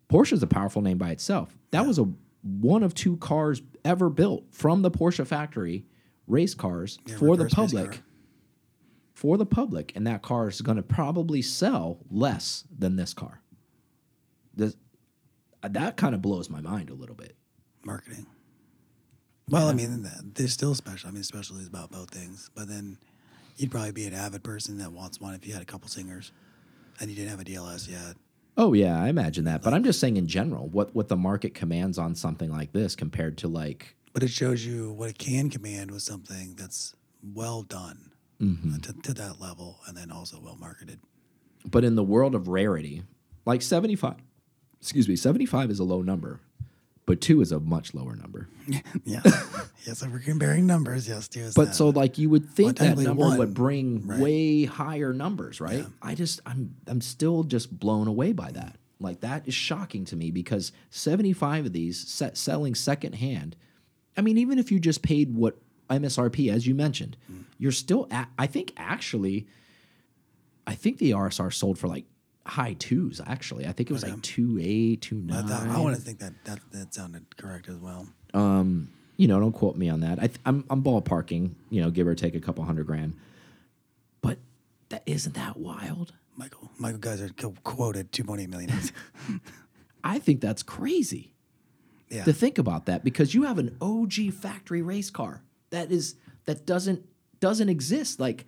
[0.09, 1.57] Porsche is a powerful name by itself.
[1.71, 2.09] That was a
[2.43, 5.85] one of two cars ever built from the Porsche factory,
[6.27, 8.03] race cars Yeah, for the public.
[9.15, 13.41] For the public, and that car is going to probably sell less than this car.
[14.55, 14.77] This,
[15.63, 17.35] that kind of blows my mind a little bit.
[17.83, 18.27] Marketing.
[19.49, 21.09] Well, I mean, th- there's still special.
[21.09, 22.51] I mean, specialty is about both things.
[22.55, 22.99] But then
[23.57, 26.33] you'd probably be an avid person that wants one if you had a couple singers
[27.01, 28.17] and you didn't have a DLS yet.
[28.57, 29.63] Oh yeah, I imagine that.
[29.63, 32.97] But I'm just saying in general, what what the market commands on something like this
[32.97, 37.63] compared to like But it shows you what it can command with something that's well
[37.63, 38.75] done Mm-hmm.
[38.75, 41.01] uh, to, to that level and then also well marketed.
[41.65, 43.03] But in the world of rarity,
[43.47, 44.17] like 75,
[44.79, 46.41] excuse me, 75 is a low number,
[47.07, 48.49] but two is a much lower number.
[49.05, 49.21] Yeah.
[49.87, 51.75] yes, if we're comparing numbers, yes, two is But that.
[51.77, 54.19] so like you would think that number one, would bring right.
[54.21, 55.87] way higher numbers, right?
[56.03, 58.77] I just I'm I'm still just blown away by that.
[58.99, 63.55] Like that is shocking to me because 75 of these set selling secondhand.
[64.17, 65.59] I mean, even if you just paid what
[65.91, 67.45] MSRP, as you mentioned, Mm.
[67.59, 69.47] you're still at, I think actually,
[70.67, 72.07] I think the RSR sold for like
[72.47, 73.21] high twos.
[73.27, 75.49] Actually, I think it was like two eight, two I, nine.
[75.49, 78.07] thought, I want to think that, that that sounded correct as well.
[78.35, 80.19] Um, you know, don't quote me on that.
[80.19, 83.15] I th- I'm I'm ballparking, you know, give or take a couple hundred grand.
[84.21, 84.39] But
[84.89, 86.13] that isn't that wild.
[86.37, 87.31] Michael Michael Geyser
[87.65, 88.71] quoted 2.8 million.
[90.05, 91.35] I think that's crazy
[92.09, 92.25] yeah.
[92.25, 96.67] to think about that because you have an OG factory race car that is that
[96.67, 97.05] doesn't
[97.41, 98.21] doesn't exist.
[98.21, 98.47] Like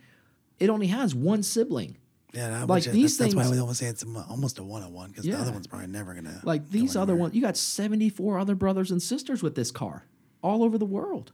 [0.58, 1.96] it only has one sibling.
[2.32, 5.10] Yeah, Like these that's, that's why we almost say it's almost a one on one
[5.10, 5.36] because Yeah.
[5.36, 8.54] the other one's probably never gonna Like go these other ones, you got 74 other
[8.54, 10.04] brothers and sisters with this car
[10.42, 11.32] all over the world.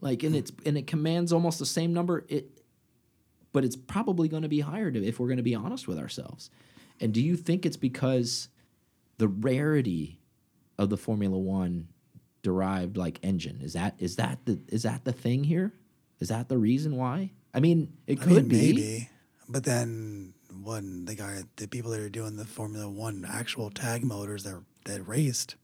[0.00, 0.40] Like, and hmm.
[0.40, 2.24] it's and it commands almost the same number.
[2.28, 2.62] It,
[3.52, 5.98] but it's probably going to be higher to, if we're going to be honest with
[5.98, 6.50] ourselves.
[7.00, 8.48] And do you think it's because
[9.18, 10.20] the rarity
[10.78, 11.88] of the Formula One
[12.42, 15.72] derived like engine is that is that the is that the thing here?
[16.18, 17.32] Is that the reason why?
[17.54, 18.56] I mean, it I could mean, be.
[18.56, 19.08] maybe,
[19.48, 24.04] but then one the guy the people that are doing the Formula One actual tag
[24.04, 25.56] motors that that raced.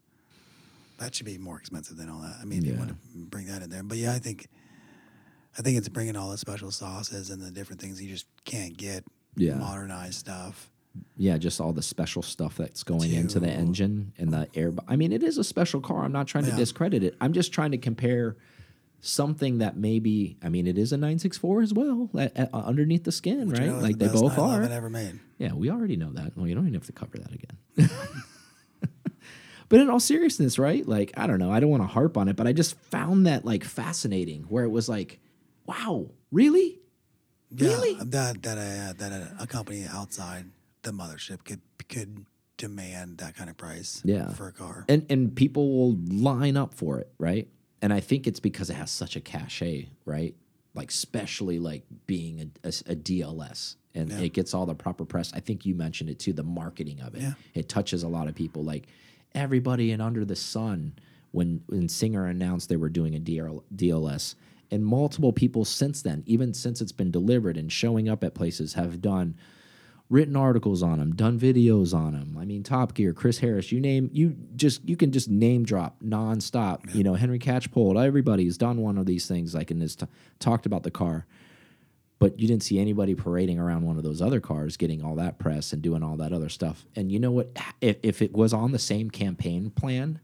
[0.98, 2.36] That should be more expensive than all that.
[2.42, 4.48] I mean, if you want to bring that in there, but yeah, I think,
[5.56, 8.76] I think it's bringing all the special sauces and the different things you just can't
[8.76, 9.04] get.
[9.36, 9.54] Yeah.
[9.54, 10.68] modernized stuff.
[11.16, 14.72] yeah, just all the special stuff that's going into the engine and the air.
[14.88, 16.02] I mean, it is a special car.
[16.04, 16.56] I'm not trying to Yeah.
[16.56, 17.14] discredit it.
[17.20, 18.36] I'm just trying to compare
[19.00, 20.36] something that maybe.
[20.42, 23.70] I mean, it is a 964 as well, uh, uh, underneath the skin, which right?
[23.70, 24.62] Like the they both are.
[24.62, 25.18] ever made.
[25.38, 26.36] Yeah, we already know that.
[26.36, 27.90] Well, you don't even have to cover that again.
[29.68, 30.86] but in all seriousness, right?
[30.86, 31.52] Like, I don't know.
[31.52, 34.64] I don't want to harp on it, but I just found that like fascinating where
[34.64, 35.20] it was like,
[35.66, 36.80] wow, really?
[37.50, 37.94] Yeah, Really?
[38.04, 40.46] that that a that a, a company outside
[40.82, 42.26] the mothership could could
[42.58, 44.02] demand that kind of price.
[44.04, 44.30] Yeah.
[44.32, 44.84] for a car.
[44.88, 47.48] and and people will line up for it, right?
[47.80, 50.34] And I think it's because it has such a cachet, right?
[50.74, 54.20] Like especially like being a, a- a DLS, and Yeah.
[54.20, 55.32] it gets all the proper press.
[55.34, 57.22] I think you mentioned it too, the marketing of it.
[57.22, 57.32] Yeah.
[57.54, 58.86] It touches a lot of people, like
[59.34, 60.94] everybody and under the sun.
[61.32, 64.34] When when Singer announced they were doing a DL, DLS,
[64.70, 68.72] and multiple people since then, even since it's been delivered and showing up at places,
[68.74, 69.36] have done
[70.10, 72.36] written articles on them, done videos on them.
[72.40, 76.00] I mean, Top Gear, Chris Harris, you name you just you can just name drop
[76.02, 76.94] nonstop.
[76.94, 79.96] You know, Henry Catchpole, everybody's done one of these things like in this
[80.38, 81.26] talked about the car.
[82.20, 85.38] But you didn't see anybody parading around one of those other cars, getting all that
[85.38, 86.84] press and doing all that other stuff.
[86.96, 87.56] And you know what?
[87.80, 90.18] If, if it was on the same campaign plan,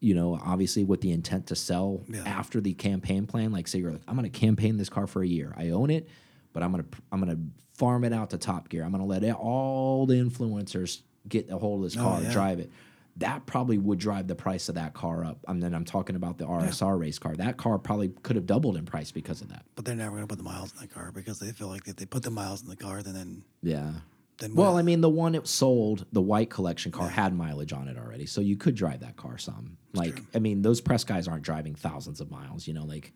[0.00, 2.22] you know, obviously with the intent to sell Yeah.
[2.26, 5.22] after the campaign plan, like say you're like, I'm going to campaign this car for
[5.22, 5.54] a year.
[5.56, 6.08] I own it,
[6.56, 7.42] but I'm going to I'm going to
[7.78, 8.82] farm it out to Top Gear.
[8.82, 12.22] I'm going to let it, all the influencers get a hold of this Oh, car,
[12.22, 12.32] yeah.
[12.32, 12.70] drive it.
[13.18, 15.38] That probably would drive the price of that car up.
[15.48, 17.34] And then I'm talking about the RSR race car.
[17.36, 19.64] That car probably could have doubled in price because of that.
[19.74, 21.86] but they're never going to put the miles in the car because they feel like
[21.86, 23.92] if they put the miles in the car, then then, Yeah.
[24.38, 24.78] then Well, what?
[24.78, 28.24] I mean, the one it sold, the white collection car, had mileage on it already,
[28.26, 29.76] so you could drive that car some.
[29.92, 32.66] Like, I mean, those press guys aren't driving thousands of miles.
[32.66, 33.12] You know, like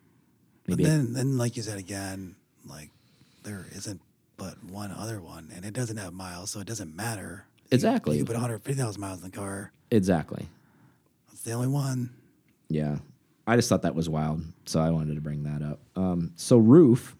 [0.65, 2.89] But maybe then then like you said again, like
[3.43, 4.01] there isn't
[4.37, 7.45] but one other one, and it doesn't have miles, so it doesn't matter.
[7.69, 8.17] Exactly.
[8.17, 9.71] You, can put 150,000 miles in the car.
[9.91, 10.47] exactly.
[11.29, 12.09] That's the only one.
[12.67, 12.97] Yeah,
[13.45, 15.79] I just thought that was wild, so I wanted to bring that up.
[15.95, 17.15] Um, so RUF.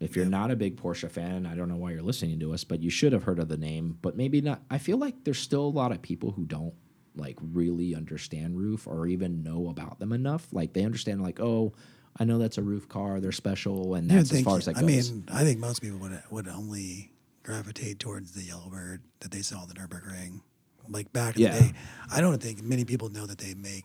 [0.00, 2.64] If you're not a big Porsche fan, I don't know why you're listening to us,
[2.64, 4.62] but you should have heard of the name, but maybe not.
[4.70, 6.72] I feel like there's still a lot of people who don't
[7.14, 10.48] like really understand RUF or even know about them enough.
[10.52, 11.74] Like they understand, like, oh,
[12.18, 14.80] I know that's a RUF car, they're special, and that's as far as that I
[14.82, 15.10] goes.
[15.10, 19.42] I mean, I think most people would would only gravitate towards the Yellowbird that they
[19.42, 20.40] saw the Nurburgring.
[20.88, 21.54] Like back in Yeah.
[21.56, 21.72] the day,
[22.12, 23.84] I don't think many people know that they make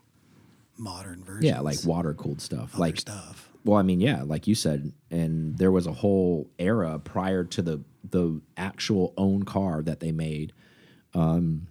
[0.76, 1.44] modern versions.
[1.44, 3.50] yeah, like water cooled stuff, of like stuff.
[3.64, 7.62] Well, I mean, yeah, like you said, and there was a whole era prior to
[7.62, 10.52] the the actual own car that they made,
[11.14, 11.66] um,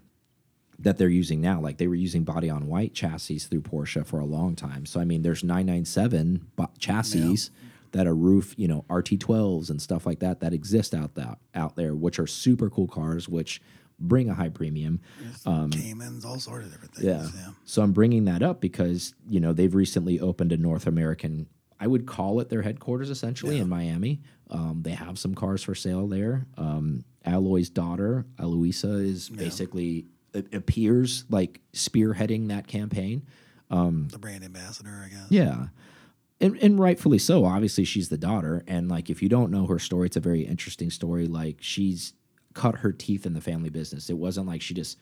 [0.80, 1.60] that they're using now.
[1.62, 4.86] Like they were using body on white chassis through Porsche for a long time.
[4.86, 7.50] So I mean, there's 997 bo- chassis
[7.92, 11.76] that are RUF, you know, RT12s and stuff like that that exist out that out
[11.76, 13.62] there, which are super cool cars, which
[13.98, 15.00] bring a high premium.
[15.72, 17.08] Caymans, all sorts of different things.
[17.08, 17.42] Um, Yeah.
[17.48, 17.52] yeah.
[17.64, 21.48] So I'm bringing that up because you know they've recently opened a North American.
[21.80, 24.22] I would call it their headquarters essentially in Miami.
[24.50, 26.46] Um, they have some cars for sale there.
[26.58, 30.06] Um, Alloy's daughter, Eloisa, is basically it
[30.54, 33.26] appears like spearheading that campaign.
[33.70, 35.28] Um, The brand ambassador, I guess.
[35.30, 35.68] Yeah.
[36.42, 37.46] And, and rightfully so.
[37.46, 38.64] Obviously, she's the daughter.
[38.68, 41.28] And like, if you don't know her story, it's a very interesting story.
[41.28, 42.14] Like, she's
[42.54, 44.10] cut her teeth in the family business.
[44.10, 44.98] It wasn't like she just,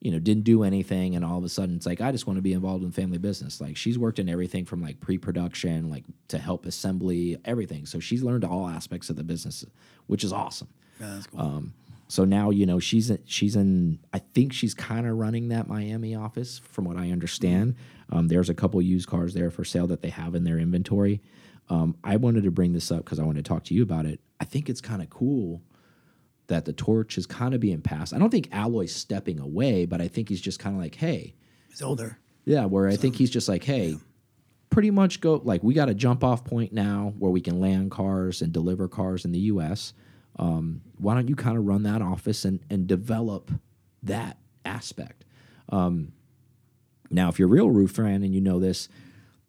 [0.00, 1.16] you know, didn't do anything.
[1.16, 3.18] And all of a sudden, it's like, I just want to be involved in family
[3.18, 3.60] business.
[3.60, 7.86] Like, she's worked in everything from like pre production, like to help assembly, everything.
[7.86, 9.64] So she's learned all aspects of the business,
[10.06, 10.68] which is awesome.
[11.00, 11.40] Yeah, that's cool.
[11.40, 11.74] Um,
[12.08, 13.98] so now you know she's she's in.
[14.12, 17.74] I think she's kind of running that Miami office, from what I understand.
[18.10, 21.20] Um, there's a couple used cars there for sale that they have in their inventory.
[21.68, 24.06] Um, I wanted to bring this up because I wanted to talk to you about
[24.06, 24.20] it.
[24.40, 25.62] I think it's kind of cool
[26.46, 28.14] that the torch is kind of being passed.
[28.14, 31.34] I don't think Alloy's stepping away, but I think he's just kind of like, hey,
[31.68, 32.18] He's older.
[32.44, 33.96] yeah, where I think he's just like, hey,
[34.70, 37.90] pretty much go like we got a jump off point now where we can land
[37.90, 39.92] cars and deliver cars in the U.S.
[40.38, 43.50] Um, why don't you kind of run that office and and develop
[44.02, 45.24] that aspect?
[45.68, 46.12] Um,
[47.10, 48.88] now, if you're a real RUF fan and you know this,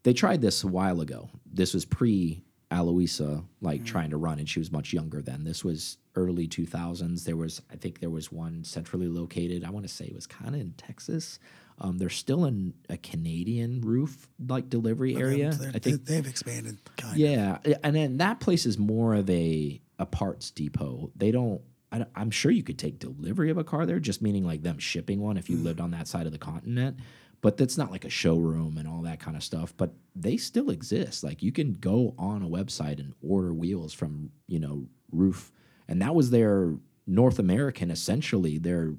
[0.03, 1.29] they tried this a while ago.
[1.51, 5.43] This was pre Aloisa like trying to run, and she was much younger then.
[5.43, 7.23] This was early 2000s.
[7.23, 9.63] There was, I think, there was one centrally located.
[9.63, 11.39] I want to say it was kind of in Texas.
[11.79, 15.49] Um, there's still in a Canadian RUF like delivery area.
[15.73, 17.19] I think they, have expanded kind of.
[17.19, 21.11] yeah, and then that place is more of a a parts depot.
[21.15, 21.61] They don't
[21.91, 24.77] I, am sure you could take delivery of a car there, just meaning like them
[24.77, 25.63] shipping one if you Mm.
[25.63, 26.97] lived on that side of the continent.
[27.41, 29.73] But that's not like a showroom and all that kind of stuff.
[29.77, 31.23] But they still exist.
[31.23, 35.51] Like you can go on a website and order wheels from you know RUF,
[35.87, 36.75] and that was their
[37.05, 38.95] North American essentially their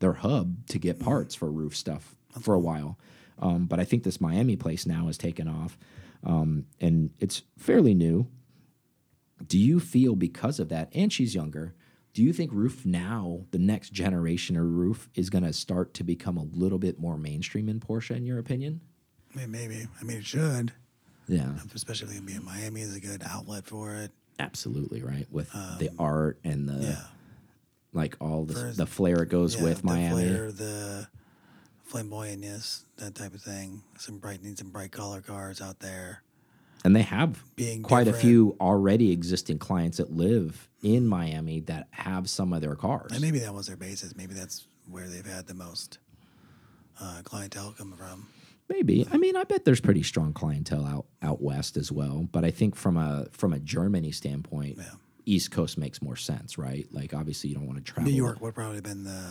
[0.00, 2.98] their hub to get parts for RUF stuff for a while.
[3.38, 5.76] Um, but I think this Miami place now has taken off,
[6.24, 8.28] um, and it's fairly new.
[9.46, 11.74] Do you feel because of that, and she's younger?
[12.14, 16.04] Do you think RUF now, the next generation of RUF, is going to start to
[16.04, 18.16] become a little bit more mainstream in Porsche?
[18.16, 18.80] In your opinion?
[19.34, 19.86] I mean, maybe.
[20.00, 20.72] I mean, it should,
[21.28, 24.12] Yeah, especially being Miami is a good outlet for it.
[24.38, 25.26] absolutely right.
[25.30, 27.04] With the art and the Um, Yeah.
[27.92, 30.22] like all the the flair it goes yeah, with the Miami.
[30.28, 31.08] flair, the
[31.90, 33.82] flamboyantness, that type of thing.
[33.98, 36.22] Some bright, need some bright color cars out there.
[36.84, 41.88] and they have Being quite a few already existing clients that live in Miami that
[41.90, 43.12] have some of their cars.
[43.12, 44.14] And maybe that was their basis.
[44.16, 45.98] Maybe that's where they've had the most
[47.00, 48.28] uh, clientele come from.
[48.68, 49.06] Maybe.
[49.12, 52.28] I mean, I bet there's pretty strong clientele out out west as well.
[52.32, 54.90] But I think from a from a Germany standpoint, Yeah.
[55.24, 56.86] East Coast makes more sense, right?
[56.92, 58.10] Like obviously you don't want to travel.
[58.10, 59.22] New York would probably have been the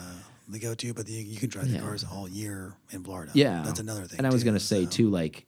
[0.47, 1.77] the go to, but you, you can drive Yeah.
[1.79, 3.31] the cars all year in Florida.
[3.35, 4.17] Yeah, that's another thing.
[4.19, 4.89] And I was too, gonna say so.
[4.91, 5.45] too, like,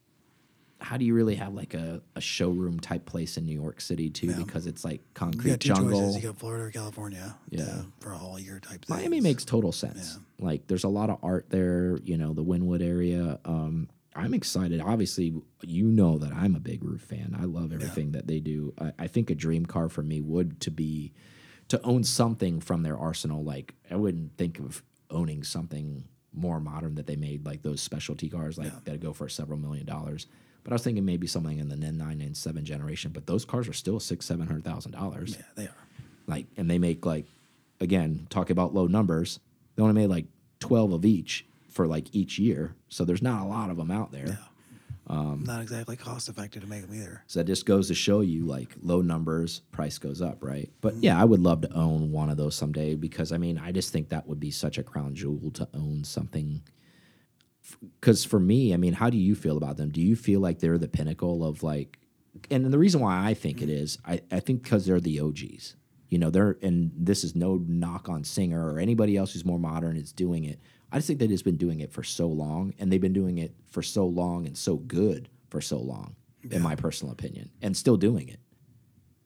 [0.80, 4.10] how do you really have like a, a showroom type place in New York City
[4.12, 4.28] too?
[4.28, 4.38] Yeah.
[4.38, 6.00] Because it's like You concrete got two jungle.
[6.02, 6.16] choices.
[6.24, 7.36] You got Florida or California.
[7.50, 7.66] Yeah.
[7.66, 8.90] to- for all year type things.
[8.90, 10.20] Miami makes total sense.
[10.40, 13.40] Like there's a lot of art there, you know, the Wynwood area.
[13.44, 14.80] Um, I'm excited.
[14.82, 15.34] Obviously,
[15.64, 17.36] you know that I'm a big RUF fan.
[17.40, 18.74] I love everything that they do.
[18.80, 21.14] I, I think a dream car for me would to be
[21.70, 23.44] to own something from their arsenal.
[23.44, 26.04] Like I wouldn't think of owning something
[26.34, 29.86] more modern that they made, like those specialty cars, like that go for several million
[29.86, 30.28] dollars.
[30.64, 33.12] But I was thinking maybe something in the N nine and seven generation.
[33.14, 35.76] But those cars are still six, seven hundred thousand dollars Yeah, they are.
[36.28, 37.26] like and they make like
[37.80, 39.40] again talking about low numbers
[39.76, 40.26] they only made like
[40.60, 44.12] 12 of each for like each year so there's not a lot of them out
[44.12, 44.26] there
[45.10, 47.24] Um, Not exactly cost effective to make them either.
[47.28, 50.70] so that just goes to show you like low numbers price goes up right?
[50.82, 53.72] But yeah i would love to own one of those someday because i mean i
[53.72, 56.62] just think that would be such a crown jewel to own something
[58.00, 59.90] because for me i mean how do you feel about them?
[59.90, 62.00] Do you feel like they're the pinnacle of like
[62.52, 65.76] and the reason why i think it is i, I think because they're the og's
[66.10, 69.60] you know they're and this is no knock on singer or anybody else who's more
[69.60, 70.60] modern is doing it
[70.92, 73.38] i just think they've just been doing it for so long and they've been doing
[73.38, 76.16] it for so long and so good for so long
[76.50, 78.40] in my personal opinion and still doing it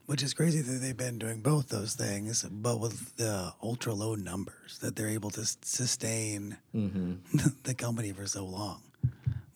[0.07, 4.15] Which is crazy that they've been doing both those things, but with the ultra low
[4.15, 7.13] numbers that they're able to sustain mm-hmm.
[7.63, 8.81] the company for so long.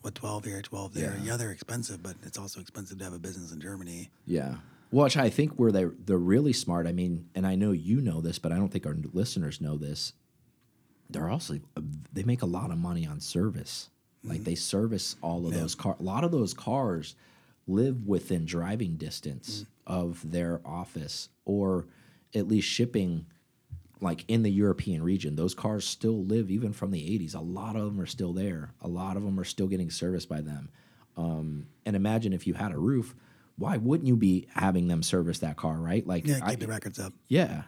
[0.02, 1.14] With 12 here, 12 there.
[1.18, 1.32] Yeah.
[1.32, 1.36] Yeah.
[1.36, 4.08] they're expensive, but it's also expensive to have a business in Germany.
[4.24, 4.54] Yeah.
[4.90, 6.86] Which I think where they they're really smart.
[6.86, 9.76] I mean, and I know you know this, but I don't think our listeners know
[9.76, 10.14] this.
[11.10, 11.58] They're also
[12.12, 13.90] they make a lot of money on service.
[14.24, 15.96] Like they service all of those cars.
[16.00, 17.14] A lot of those cars
[17.68, 21.86] live within driving distance of their office, or
[22.34, 23.26] at least shipping.
[24.00, 27.34] Like in the European region, those cars still live even from the '80s.
[27.34, 28.72] A lot of them are still there.
[28.82, 30.68] A lot of them are still getting serviced by them.
[31.16, 33.14] Um, and imagine if you had a RUF,
[33.56, 36.06] why wouldn't you be having them service that car, right?
[36.06, 37.14] Like, Yeah, I- keep the records up.
[37.28, 37.62] yeah.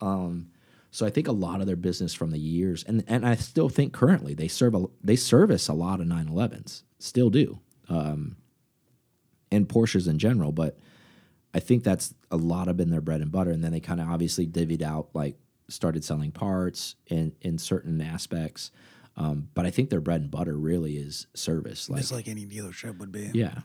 [0.00, 0.48] Um,
[0.94, 3.70] so I think a lot of their business from the years, and and I still
[3.70, 8.36] think currently they serve a, they service a lot of 911s, still do, um,
[9.50, 10.52] and Porsches in general.
[10.52, 10.78] But
[11.54, 14.00] I think that's a lot of been their bread and butter, and then they kind
[14.00, 15.36] of obviously divvied out like
[15.68, 18.70] started selling parts in in certain aspects.
[19.16, 22.46] Um, but I think their bread and butter really is service, like Just like any
[22.46, 23.30] dealership would be.
[23.34, 23.60] yeah.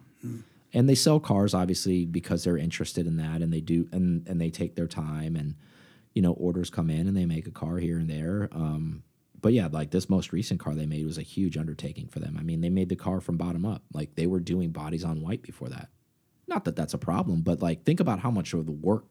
[0.73, 4.39] And they sell cars obviously because they're interested in that and they do and and
[4.39, 5.55] they take their time and
[6.18, 8.49] you know orders come in and they make a car here and there.
[8.51, 9.03] Um
[9.39, 12.38] but yeah, like this most recent car they made was a huge undertaking for them.
[12.39, 13.84] I mean, they made the car from bottom up.
[13.93, 15.89] Like they were doing bodies on white before that.
[16.47, 19.05] Not that that's a problem, but like think about how much of the work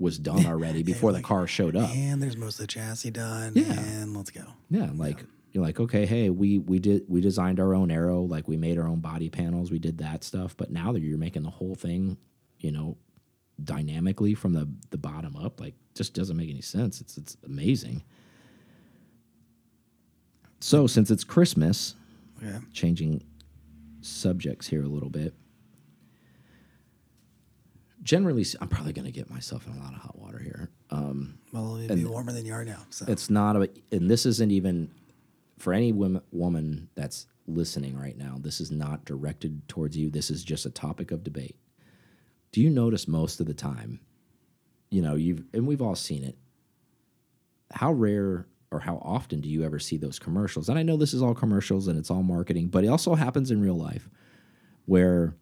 [0.00, 1.90] was done already before the car showed up.
[1.94, 3.52] And there's most of the chassis done.
[3.54, 3.78] Yeah.
[3.78, 4.42] And let's go.
[4.68, 8.48] Yeah, like you're like, okay, hey, we we did we designed our own aero, like
[8.48, 10.56] we made our own body panels, we did that stuff.
[10.56, 12.16] But now that you're making the whole thing,
[12.58, 12.96] you know,
[13.62, 17.00] dynamically from the the bottom up, like just doesn't make any sense.
[17.00, 18.02] It's it's amazing.
[20.60, 21.94] So since it's Christmas,
[22.42, 22.58] Okay.
[22.72, 23.22] changing
[24.00, 25.34] subjects here a little bit.
[28.02, 30.70] Generally, i'm probably going to get myself in a lot of hot water here.
[30.90, 32.86] Um, Well, it'd be warmer than you are now.
[32.90, 34.90] So it's not a, and this isn't even
[35.58, 38.36] for any women, woman that's listening right now.
[38.40, 40.10] This is not directed towards you.
[40.10, 41.56] This is just a topic of debate.
[42.52, 44.00] Do you notice most of the time,
[44.90, 46.36] you know, you've, and we've all seen it,
[47.72, 50.68] how rare or how often do you ever see those commercials?
[50.68, 53.50] And I know this is all commercials and it's all marketing, but it also happens
[53.50, 54.08] in real life
[54.86, 55.34] where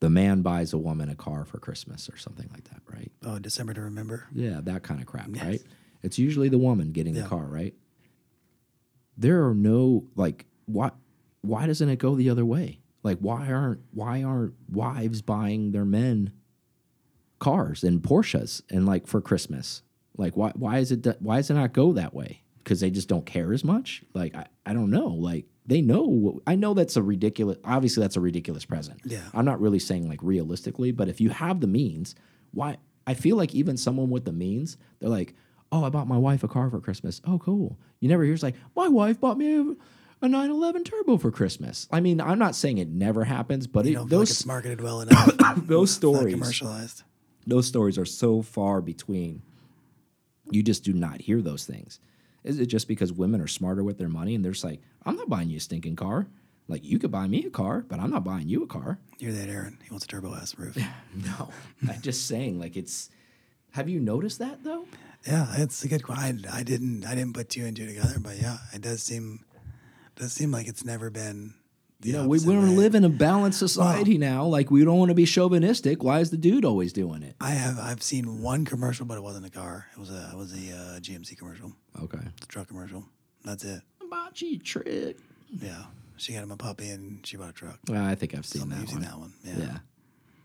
[0.00, 3.10] the man buys a woman a car for Christmas or something like that, right?
[3.24, 4.26] Oh, December to remember.
[4.32, 5.44] Yeah, that kind of crap, Yes.
[5.44, 5.62] right?
[6.02, 7.22] It's usually the woman getting Yeah.
[7.22, 7.74] the car, right?
[9.16, 10.90] There are no like why
[11.42, 12.80] why doesn't it go the other way?
[13.04, 16.32] Like why aren't why aren't wives buying their men
[17.38, 19.82] cars and Porsches and like for Christmas?
[20.16, 22.42] Like why why is it why does it not go that way?
[22.58, 24.02] Because they just don't care as much?
[24.14, 25.08] Like I, I don't know.
[25.08, 29.00] Like they know what- I know that's a ridiculous obviously that's a ridiculous present.
[29.04, 29.20] Yeah.
[29.34, 32.14] I'm not really saying like realistically, but if you have the means,
[32.52, 35.34] why I feel like even someone with the means, they're like,
[35.70, 37.78] "Oh, I bought my wife a car for Christmas." Oh, cool.
[38.00, 39.74] You never hear it's like, "My wife bought me a,
[40.20, 43.94] a 911 Turbo for Christmas." I mean, I'm not saying it never happens, but it,
[43.94, 45.30] don't like those it's marketed well enough.
[45.56, 47.02] those stories commercialized.
[47.46, 49.42] those stories are so far between.
[50.50, 52.00] You just do not hear those things.
[52.42, 55.16] Is it just because women are smarter with their money and they're just like, I'm
[55.16, 56.26] not buying you a stinking car.
[56.68, 58.98] Like you could buy me a car, but I'm not buying you a car.
[59.18, 59.78] You're that Aaron.
[59.82, 60.76] He wants a turbo ass RUF.
[61.14, 61.50] No,
[61.88, 62.58] I'm just saying.
[62.58, 63.10] Like it's.
[63.72, 64.86] Have you noticed that though?
[65.26, 66.02] Yeah, it's a good.
[66.08, 67.04] I, I didn't.
[67.06, 69.44] I didn't put two and two together, but yeah, it does seem.
[70.16, 71.54] Does seem like it's never been.
[72.02, 72.76] You know, we opposite want to way.
[72.76, 74.44] live in a balanced society now.
[74.44, 76.02] Like we don't want to be chauvinistic.
[76.02, 77.34] Why is the dude always doing it?
[77.40, 77.78] I have.
[77.78, 79.86] I've seen one commercial, but it wasn't a car.
[79.96, 80.30] It was a.
[80.32, 81.72] It was a uh, GMC commercial.
[82.02, 82.18] Okay.
[82.36, 83.04] It's a truck commercial.
[83.44, 83.80] That's it.
[84.02, 85.16] Hibachi trick.
[85.58, 85.84] Yeah,
[86.16, 87.78] she got him a puppy and she bought a truck.
[87.88, 89.10] Well, I think I've seen Something that you've seen one.
[89.10, 89.32] that one.
[89.44, 89.72] Yeah.
[89.72, 89.78] Yeah.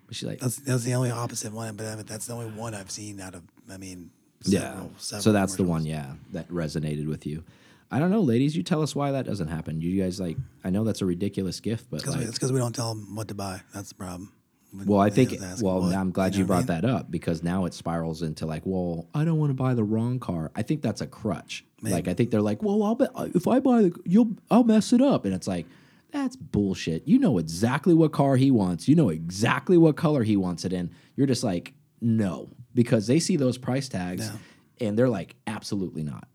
[0.08, 2.48] But she's like, That's that's the only opposite one, but I mean, that's the only
[2.48, 3.44] one I've seen out of.
[3.70, 4.12] I mean,
[4.44, 4.60] yeah.
[4.60, 7.44] several, several so that's the one, yeah, that resonated with you.
[7.92, 8.56] I don't know, ladies.
[8.56, 9.82] You tell us why that doesn't happen.
[9.82, 10.38] You guys like?
[10.64, 13.28] I know that's a ridiculous gift, but like, it's because we don't tell them what
[13.30, 13.62] to buy.
[13.74, 14.32] That's the problem.
[14.72, 15.34] When well, I think.
[15.62, 16.82] Well, what, I'm glad know you I brought mean?
[16.82, 19.84] that up because now it spirals into like, well, I don't want to buy the
[19.84, 20.52] wrong car.
[20.56, 21.66] I think that's a crutch.
[21.82, 24.66] Like, I think they're like, well, I'll bet uh, if I buy the, you'll, I'll
[24.66, 25.66] mess it up, and it's like.
[26.12, 27.08] That's bullshit.
[27.08, 28.88] You know exactly what car he wants.
[28.88, 30.90] You know exactly what color he wants it in.
[31.16, 34.88] You're just like, no, because they see those price tags Yeah.
[34.88, 36.28] and they're like, absolutely not.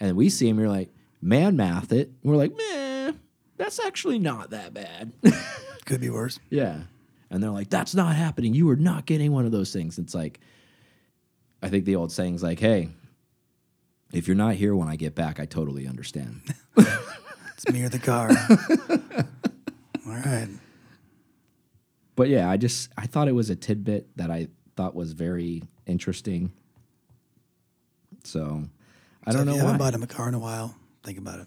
[0.00, 0.90] And we see him, you're like,
[1.20, 2.08] man math it.
[2.08, 3.18] And we're like, man,
[3.56, 5.12] that's actually not that bad.
[5.86, 6.38] Could be worse.
[6.50, 6.82] yeah.
[7.30, 8.54] And they're like, that's not happening.
[8.54, 9.98] You are not getting one of those things.
[9.98, 10.40] It's like,
[11.62, 12.88] I think the old saying's like, hey,
[14.12, 16.40] if you're not here when I get back, I totally understand.
[17.58, 18.30] It's me or the car.
[20.06, 20.48] All right.
[22.14, 24.46] but yeah, I just, I thought it was a tidbit that I
[24.76, 26.52] thought was very interesting.
[28.22, 28.62] So
[29.28, 29.70] I So don't if know why.
[29.72, 30.74] haven't bought him a car in a while,
[31.04, 31.46] think about it.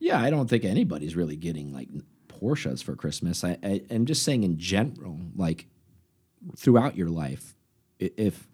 [0.00, 1.88] Yeah, I don't think anybody's really getting like
[2.28, 3.44] Porsches for Christmas.
[3.44, 5.66] I, I I'm just saying in general, like
[6.56, 7.54] throughout your life,
[7.98, 8.48] if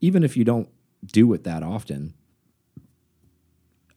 [0.00, 0.68] even if you don't
[1.04, 2.14] do it that often,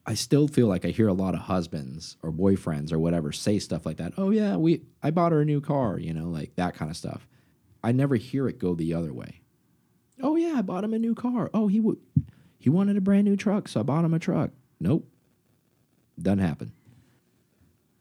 [0.05, 3.59] I still feel like I hear a lot of husbands or boyfriends or whatever say
[3.59, 4.13] stuff like that.
[4.17, 6.97] Oh yeah, we I bought her a new car, you know, like that kind of
[6.97, 7.27] stuff.
[7.83, 9.41] I never hear it go the other way.
[10.21, 11.49] Oh yeah, I bought him a new car.
[11.53, 11.97] Oh, he would
[12.63, 14.51] he wanted a brand new truck, so I bought him a truck.
[14.79, 15.05] Nope.
[16.17, 16.71] Doesn't happen.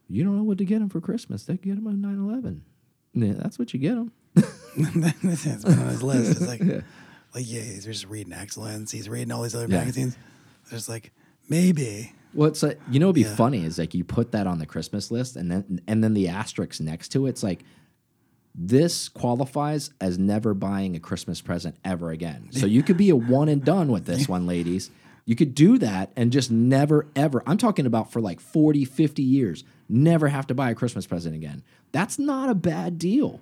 [0.07, 1.43] You don't know what to get him for Christmas.
[1.43, 2.63] They get him a 911.
[3.13, 4.13] Yeah, that's what you get him.
[4.37, 6.31] it's been on his list.
[6.31, 6.61] It's like,
[7.35, 8.89] like yeah, he's just reading Excellence.
[8.89, 9.79] He's reading all these other Yeah.
[9.79, 10.15] magazines.
[10.71, 11.11] It's like
[11.49, 12.13] maybe.
[12.33, 13.35] Well, it's like you know, it'd be Yeah.
[13.35, 16.29] funny is like you put that on the Christmas list, and then and then the
[16.29, 17.63] asterisk next to it's like
[18.55, 22.49] this qualifies as never buying a Christmas present ever again.
[22.51, 24.91] So you could be a one and done with this one, ladies.
[25.25, 27.41] You could do that and just never ever.
[27.47, 31.35] I'm talking about for like 40, 50 years, never have to buy a Christmas present
[31.35, 31.63] again.
[31.91, 33.39] That's not a bad deal.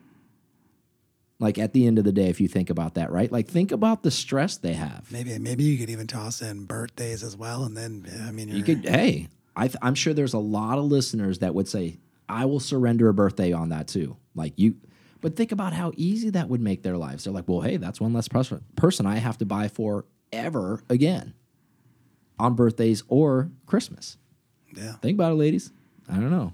[1.40, 3.32] Like at the end of the day, if you think about that, right?
[3.32, 5.12] Like think about the stress they have.
[5.12, 8.62] Maybe maybe you could even toss in birthdays as well, and then I mean You
[8.62, 11.98] could, hey, I th- I'm sure there's a lot of listeners that would say,
[12.30, 14.18] I will surrender a birthday on that too.
[14.36, 14.76] Like you,
[15.22, 17.24] but think about how easy that would make their lives.
[17.24, 20.84] They're like, well, hey, that's one less pers- person I have to buy for ever
[20.90, 21.34] again
[22.40, 24.18] on birthdays or Christmas.
[24.76, 24.94] yeah.
[24.94, 25.72] Think about it, ladies.
[26.10, 26.54] I don't know.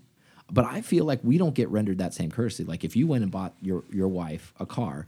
[0.51, 2.63] But I feel like we don't get rendered that same courtesy.
[2.63, 5.05] Like if you went and bought your your wife a car,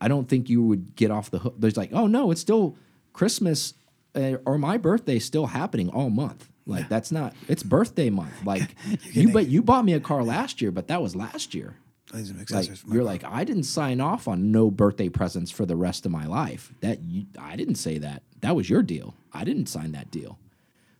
[0.00, 1.54] I don't think you would get off the hook.
[1.58, 2.76] There's like, oh no, it's still
[3.12, 3.74] Christmas
[4.14, 6.48] uh, or my birthday's still happening all month.
[6.66, 7.34] Like that's not.
[7.48, 8.44] It's birthday month.
[8.44, 8.74] Like
[9.12, 11.74] you, but you bought me a car last year, but that was last year.
[12.14, 15.66] These are Like accessories you're like, I didn't sign off on no birthday presents for
[15.66, 16.72] the rest of my life.
[16.80, 18.22] That you, I didn't say that.
[18.40, 19.14] That was your deal.
[19.32, 20.38] I didn't sign that deal.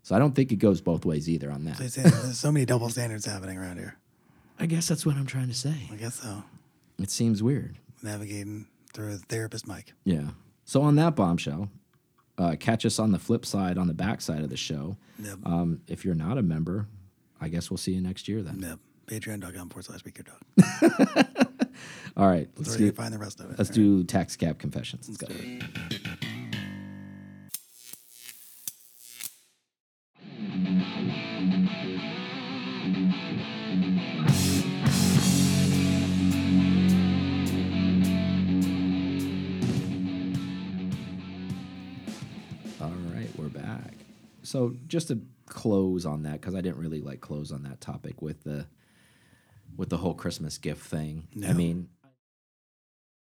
[0.03, 1.79] So I don't think it goes both ways either on that.
[1.79, 3.97] There's so many double standards happening around here.
[4.59, 5.75] I guess that's what I'm trying to say.
[5.93, 6.45] I guess so.
[6.99, 7.79] It seems weird.
[8.03, 9.93] Navigating through a therapist mic.
[10.05, 10.31] Yeah.
[10.65, 11.71] So on that bombshell,
[12.39, 14.97] Uh, catch us on the flip side, on the back side of the show.
[15.19, 15.39] Yep.
[15.45, 16.87] Um, if you're not a member,
[17.41, 18.61] I guess we'll see you next year then.
[18.63, 18.79] Yep.
[19.09, 21.27] Patreon.com forward slash speaker dog.
[22.17, 23.59] All right, let's do, find the rest of it.
[23.59, 25.09] let's All do tax cap confessions.
[25.09, 25.35] Let's go.
[25.35, 25.89] right.
[42.81, 43.95] All right, we're back.
[44.43, 48.23] So just to close on that, because I didn't really like close on that topic
[48.23, 48.67] with the
[49.79, 51.29] with the whole Christmas gift thing.
[51.49, 51.89] I mean,